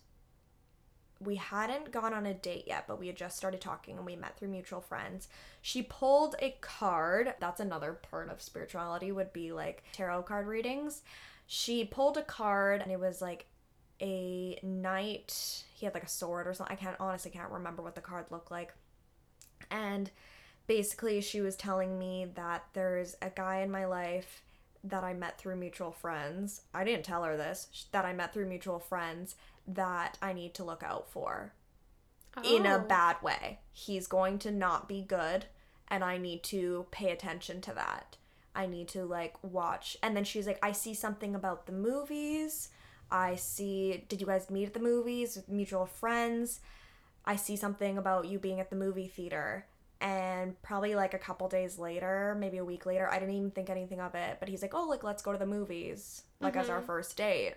[1.21, 4.17] we hadn't gone on a date yet, but we had just started talking and we
[4.17, 5.29] met through mutual friends.
[5.61, 7.35] She pulled a card.
[7.39, 11.03] That's another part of spirituality would be like tarot card readings.
[11.47, 13.47] She pulled a card and it was like
[14.03, 15.65] a knight.
[15.75, 16.77] He had like a sword or something.
[16.77, 18.75] I can't honestly can't remember what the card looked like.
[19.71, 20.11] And
[20.67, 24.43] basically she was telling me that there's a guy in my life
[24.85, 26.63] that I met through mutual friends.
[26.75, 29.37] I didn't tell her this, that I met through mutual friends
[29.67, 31.53] that I need to look out for
[32.45, 32.81] in a Oh.
[32.81, 33.61] bad way.
[33.73, 35.47] He's going to not be good
[35.89, 38.17] and I need to pay attention to that.
[38.55, 39.97] I need to like watch.
[40.03, 42.71] And then she's like, I see something about the movies.
[43.13, 45.37] I see, did you guys meet at the movies?
[45.37, 46.61] with Mutual friends.
[47.27, 49.67] I see something about you being at the movie theater.
[50.01, 53.71] And probably like a couple days later, maybe a week later, I didn't even think
[53.71, 54.39] anything of it.
[54.41, 56.87] But he's like, oh, like, let's go to the movies, like, as our mm-hmm.
[56.87, 57.55] first date.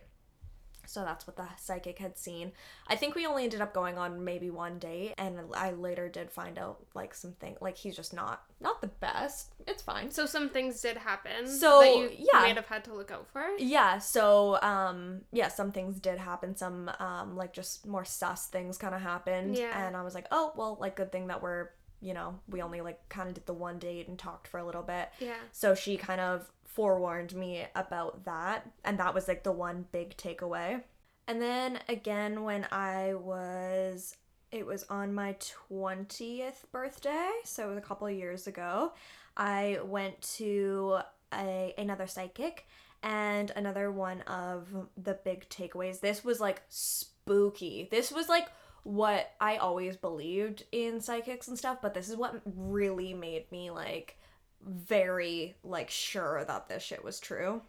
[0.88, 2.51] So that's what the psychic had seen.
[2.88, 6.31] I think we only ended up going on maybe one date, and I later did
[6.31, 9.53] find out like something like he's just not not the best.
[9.67, 10.11] It's fine.
[10.11, 11.47] So some things did happen.
[11.47, 12.39] So, that you yeah.
[12.39, 13.43] might have had to look out for.
[13.57, 18.77] Yeah, so um yeah, some things did happen, some um like just more sus things
[18.77, 19.86] kind of happened Yeah.
[19.86, 21.69] and I was like, "Oh, well, like good thing that we're,
[22.01, 24.65] you know, we only like kind of did the one date and talked for a
[24.65, 25.36] little bit." Yeah.
[25.51, 30.15] So she kind of forewarned me about that, and that was like the one big
[30.17, 30.84] takeaway.
[31.28, 34.15] And then again, when I was,
[34.51, 35.36] it was on my
[35.71, 38.93] 20th birthday, so it was a couple years ago,
[39.36, 40.99] I went to
[41.34, 42.67] a, another psychic
[43.01, 44.67] and another one of
[45.01, 45.99] the big takeaways.
[45.99, 47.88] This was like spooky.
[47.89, 48.47] This was like
[48.84, 53.71] what I always believed in psychics and stuff, but this is what really made me
[53.71, 54.17] like
[54.66, 57.61] very like sure that this shit was true.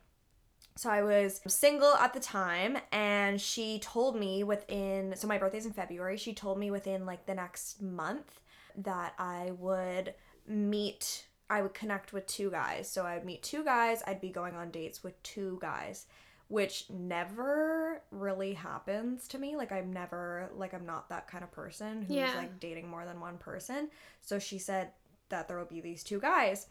[0.77, 5.67] So I was single at the time and she told me within so my birthday's
[5.67, 6.17] in February.
[6.19, 8.41] She told me within like the next month
[8.77, 10.15] that I would
[10.47, 12.91] meet I would connect with two guys.
[12.91, 16.07] So I'd meet two guys, I'd be going on dates with two guys,
[16.49, 19.57] which never really happens to me.
[19.57, 22.35] Like I'm never like I'm not that kind of person who's Yeah.
[22.37, 23.89] like dating more than one person.
[24.21, 24.91] So she said
[25.29, 26.66] that there will be these two guys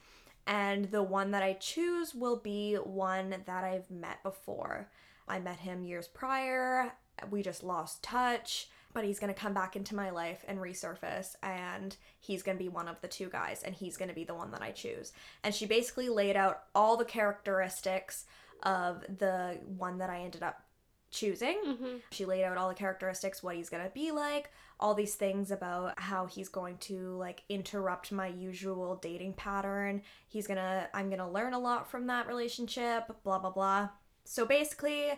[0.47, 4.89] and the one that I choose will be one that I've met before.
[5.27, 6.93] I met him years prior.
[7.31, 11.95] We just lost touch, but he's to come back into my life and resurface and
[12.19, 14.61] he's to be one of the two guys and he's to be the one that
[14.61, 15.13] I choose.
[15.43, 18.25] And she basically laid out all the characteristics
[18.61, 20.61] of the one that I ended up
[21.09, 21.57] choosing.
[21.65, 21.97] Mm-hmm.
[22.11, 25.99] She laid out all the characteristics, what he's gonna be like, all these things about
[25.99, 30.01] how he's going to like interrupt my usual dating pattern.
[30.27, 33.89] He's gonna, I'm gonna learn a lot from that relationship, blah, blah, blah.
[34.25, 35.11] So basically,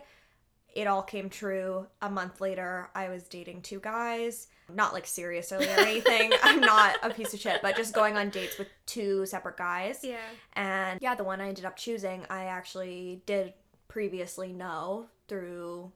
[0.74, 1.86] it all came true.
[2.02, 4.48] A month later, I was dating two guys.
[4.72, 6.32] Not like seriously or anything.
[6.42, 10.00] I'm not a piece of shit, but just going on dates with two separate guys.
[10.02, 10.18] Yeah.
[10.52, 13.54] And yeah, the one I ended up choosing, I actually did
[13.88, 15.90] previously know through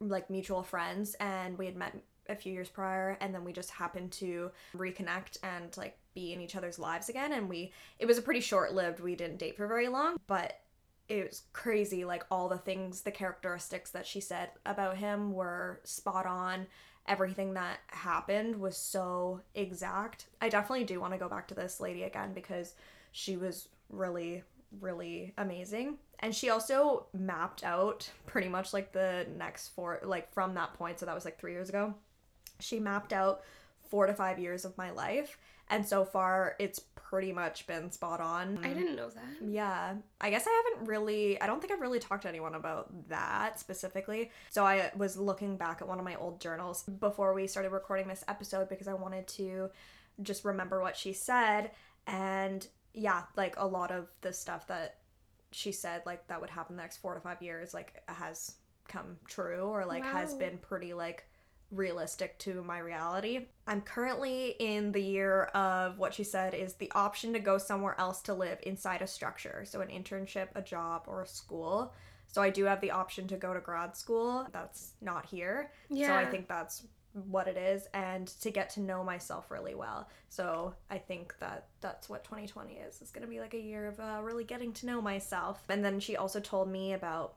[0.00, 1.94] like mutual friends, and we had met
[2.30, 6.40] a few years prior, and then we just happened to reconnect and like be in
[6.40, 7.32] each other's lives again.
[7.32, 10.60] And we, it was a pretty short lived, we didn't date for very long, but
[11.08, 12.04] it was crazy.
[12.04, 16.66] Like all the things, the characteristics that she said about him were spot on.
[17.06, 20.26] Everything that happened was so exact.
[20.40, 22.74] I definitely do want to go back to this lady again because
[23.10, 24.44] she was really,
[24.80, 25.98] really amazing.
[26.20, 31.00] And she also mapped out pretty much like the next four, like from that point.
[31.00, 31.94] So that was like three years ago.
[32.60, 33.42] She mapped out
[33.88, 35.38] four to five years of my life.
[35.68, 36.80] And so far, it's
[37.10, 38.58] pretty much been spot on.
[38.64, 39.48] I didn't know that.
[39.48, 39.94] Yeah.
[40.20, 43.58] I guess I haven't really, I don't think I've really talked to anyone about that
[43.58, 44.30] specifically.
[44.50, 48.08] So I was looking back at one of my old journals before we started recording
[48.08, 49.70] this episode because I wanted to
[50.22, 51.72] just remember what she said.
[52.06, 54.96] And yeah, like a lot of the stuff that
[55.52, 58.54] she said, like that would happen the next four to five years, like has
[58.88, 61.24] come true or like has been pretty like
[61.70, 63.46] realistic to my reality.
[63.66, 67.94] I'm currently in the year of what she said is the option to go somewhere
[67.98, 69.64] else to live inside a structure.
[69.66, 71.92] So, an internship, a job, or a school.
[72.26, 74.46] So, I do have the option to go to grad school.
[74.52, 75.70] That's not here.
[76.08, 76.84] So, I think that's
[77.26, 80.08] what it is and to get to know myself really well.
[80.28, 83.00] So, I think that that's what 2020 is.
[83.00, 85.62] It's going to be like a year of uh, really getting to know myself.
[85.68, 87.34] And then she also told me about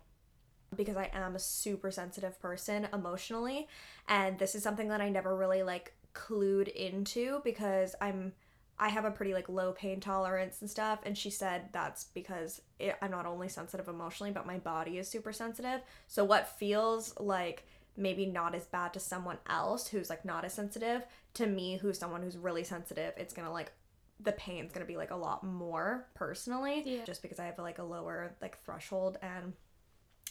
[0.73, 3.67] because I am a super sensitive person emotionally
[4.07, 8.33] and this is something that I never really like clued into because I'm
[8.79, 12.61] I have a pretty like low pain tolerance and stuff and she said that's because
[12.79, 17.17] it, I'm not only sensitive emotionally but my body is super sensitive so what feels
[17.19, 17.65] like
[17.95, 21.05] maybe not as bad to someone else who's like not as sensitive.
[21.35, 23.71] To me, who's someone who's really sensitive, it's gonna like
[24.19, 26.83] the pain's gonna be like a lot more personally.
[26.85, 27.05] Yeah.
[27.05, 29.53] Just because I have like a lower like threshold and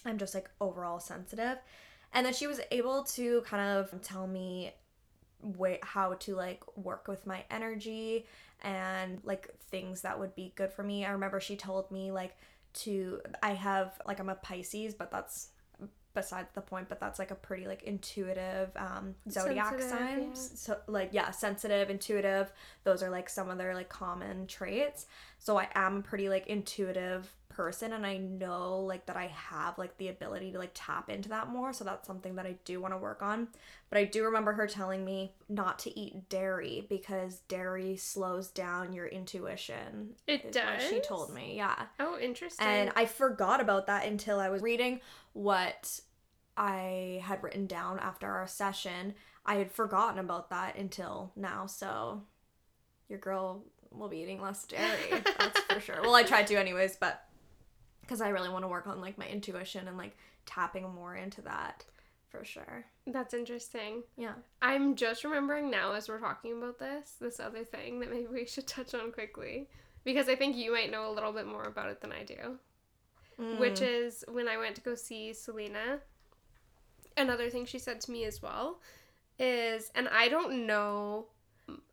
[0.05, 1.59] I'm just like overall sensitive.
[2.13, 4.73] And then she was able to kind of tell me
[5.43, 8.27] way how to like work with my energy
[8.63, 11.05] and like things that would be good for me.
[11.05, 12.37] I remember she told me like
[12.75, 15.49] to I have like I'm a Pisces, but that's
[16.15, 20.35] besides the point but that's like a pretty like intuitive um zodiac sign yeah.
[20.35, 22.53] so like yeah sensitive intuitive
[22.85, 25.07] those are like some of their like common traits
[25.43, 29.77] so i am a pretty like intuitive person and i know like that i have
[29.77, 32.81] like the ability to like tap into that more so that's something that i do
[32.81, 33.47] want to work on
[33.91, 38.93] but i do remember her telling me not to eat dairy because dairy slows down
[38.95, 42.67] your intuition It what she told me yeah Oh, interesting.
[42.67, 45.01] and I forgot about that until I was reading
[45.35, 46.01] what
[46.57, 49.15] I had written down after our session.
[49.47, 51.67] I had forgotten about that until now.
[51.67, 52.23] So
[53.09, 53.65] your girl
[53.99, 55.23] will be eating less dairy.
[55.39, 56.01] that's for sure.
[56.03, 57.25] Well, I tried to anyways, but
[58.01, 60.17] because I really want to work on like my intuition and like
[60.47, 61.85] tapping more into that
[62.31, 62.85] for sure.
[63.07, 64.03] That's interesting.
[64.17, 64.33] Yeah.
[64.61, 68.47] I'm just remembering now as we're talking about this, this other thing that maybe we
[68.47, 69.69] should touch on quickly.
[70.05, 72.59] Because I think you might know a little bit more about it than I do.
[73.59, 74.07] Which Mm.
[74.07, 76.01] is when I went to go see Selena,
[77.17, 78.81] another thing she said to me as well
[79.39, 81.27] is, and I don't know,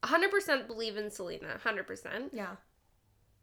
[0.03, 2.29] 100% believe in Selena, 100%.
[2.33, 2.55] yeah.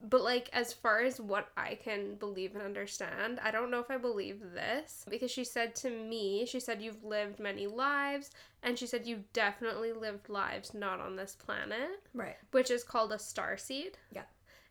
[0.03, 3.91] But like as far as what I can believe and understand, I don't know if
[3.91, 8.31] I believe this because she said to me, she said you've lived many lives
[8.63, 12.37] and she said you've definitely lived lives not on this planet, Right.
[12.51, 13.97] which is called a star seed.
[14.13, 14.25] Yeah.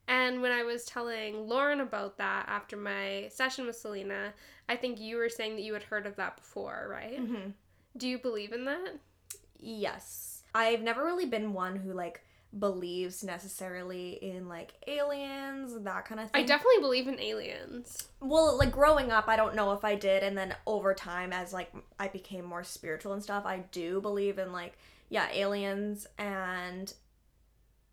[0.07, 4.31] And when I was telling Lauren about that after my session with Selena,
[4.69, 7.17] I think you were saying that you had heard of that before, right?
[7.17, 7.49] hmm
[7.97, 8.99] Do you believe in that?
[9.59, 10.34] Yes.
[10.55, 12.21] I've never really been one who like
[12.57, 16.41] believes necessarily in like aliens, that kind of thing.
[16.41, 18.07] I definitely believe in aliens.
[18.21, 21.51] well, like growing up, I don't know if I did, and then over time, as
[21.53, 24.77] like I became more spiritual and stuff, I do believe in like
[25.09, 26.91] yeah, aliens, and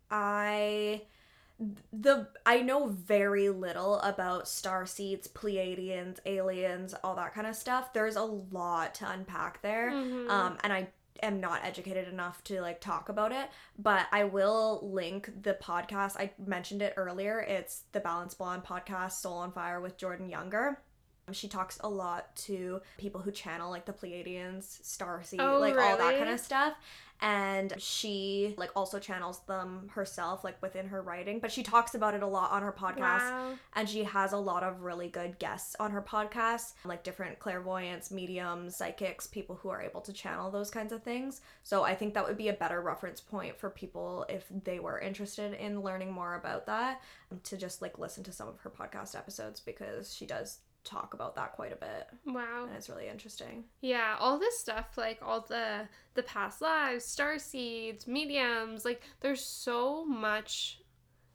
[0.09, 1.03] I
[1.91, 7.93] the I know very little about star seeds, Pleiadians, aliens, all that kind of stuff.
[7.93, 10.29] There's a lot to unpack there, Mhm.
[10.29, 10.87] um, and I
[11.21, 16.17] am not educated enough to like talk about it but i will link the podcast.
[16.17, 17.39] I mentioned it earlier.
[17.39, 20.81] It's the Balanced Blonde podcast soul on fire with jordan younger
[21.27, 25.77] Um, she talks a lot to people who channel like the pleiadians starseed Oh, like
[25.77, 26.73] all that kind of stuff.
[27.21, 31.39] And she like also channels them herself like within her writing.
[31.39, 33.03] But she talks about it a lot on her podcast.
[33.31, 33.53] Wow.
[33.75, 38.11] and she has a lot of really good guests on her podcast like different clairvoyants
[38.11, 41.39] mediums psychics people who are able to channel those kinds of things.
[41.63, 44.99] So i think that would be a better reference point for people if they were
[44.99, 47.01] interested in learning more about that
[47.31, 51.13] um, to just like listen to some of her podcast episodes because she does talk
[51.13, 52.65] about that quite a bit Wow.
[52.67, 57.39] and it's really interesting Yeah, all this stuff, like all the the past lives, star
[57.39, 60.79] seeds, mediums, like there's so much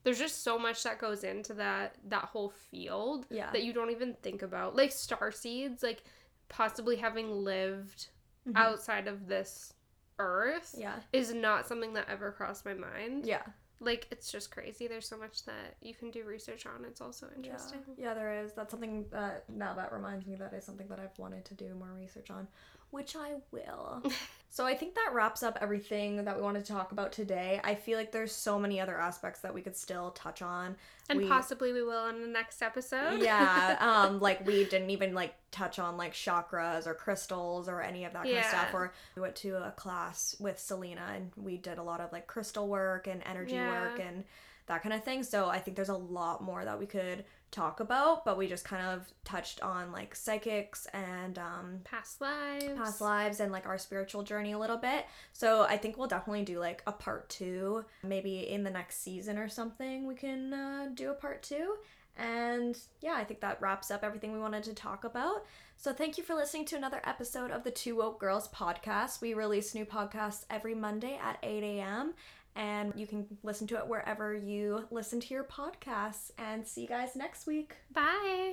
[0.05, 3.91] there's just so much that goes into that that whole field yeah that you don't
[3.91, 4.77] even think about.
[4.77, 6.03] Like star seeds, like
[6.49, 8.09] possibly having lived
[8.47, 8.57] Mhm.
[8.57, 9.75] outside of this
[10.19, 13.27] earth yeah is not something that ever crossed my mind.
[13.27, 13.43] yeah
[13.81, 14.89] Like it's just crazy.
[14.89, 16.85] There's so much that you can do research on.
[16.85, 17.81] It's also interesting.
[17.97, 18.09] Yeah.
[18.09, 18.53] yeah, there is.
[18.53, 21.75] That's something that now that reminds me that is something that I've wanted to do
[21.75, 22.49] more research on,
[22.91, 24.03] which I will.
[24.51, 27.61] so I think that wraps up everything that we wanted to talk about today.
[27.63, 30.77] I feel like there's so many other aspects that we could still touch on.
[31.11, 33.23] And We- possibly we will in the next episode.
[33.23, 38.05] yeah, um, like we didn't even like touch on like chakras or crystals or any
[38.05, 38.75] of that kind of stuff.
[38.75, 42.27] Or we went to a class with Selena and we did a lot of like
[42.27, 43.71] crystal work and energy Yeah.
[43.71, 44.25] work and
[44.69, 45.23] that kind of thing.
[45.23, 48.65] So I think there's a lot more that we could talk about, but we just
[48.65, 52.67] kind of touched on like psychics and um Past lives.
[52.77, 55.07] past lives and like our spiritual journey a little bit.
[55.33, 59.39] So I think we'll definitely do like a part 2 maybe in the next season
[59.39, 61.77] or something we can uh, do a part 2.
[62.19, 65.47] And yeah, I think that wraps up everything we wanted to talk about.
[65.77, 69.21] So thank you for listening to another episode of the Two Woke Girls podcast.
[69.21, 72.15] We release new podcasts every Monday at 8 a.m.
[72.59, 76.33] And you can listen to it wherever you listen to your podcasts.
[76.37, 77.77] And see you guys next week.
[77.93, 78.53] Bye.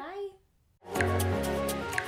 [0.94, 2.02] Bye.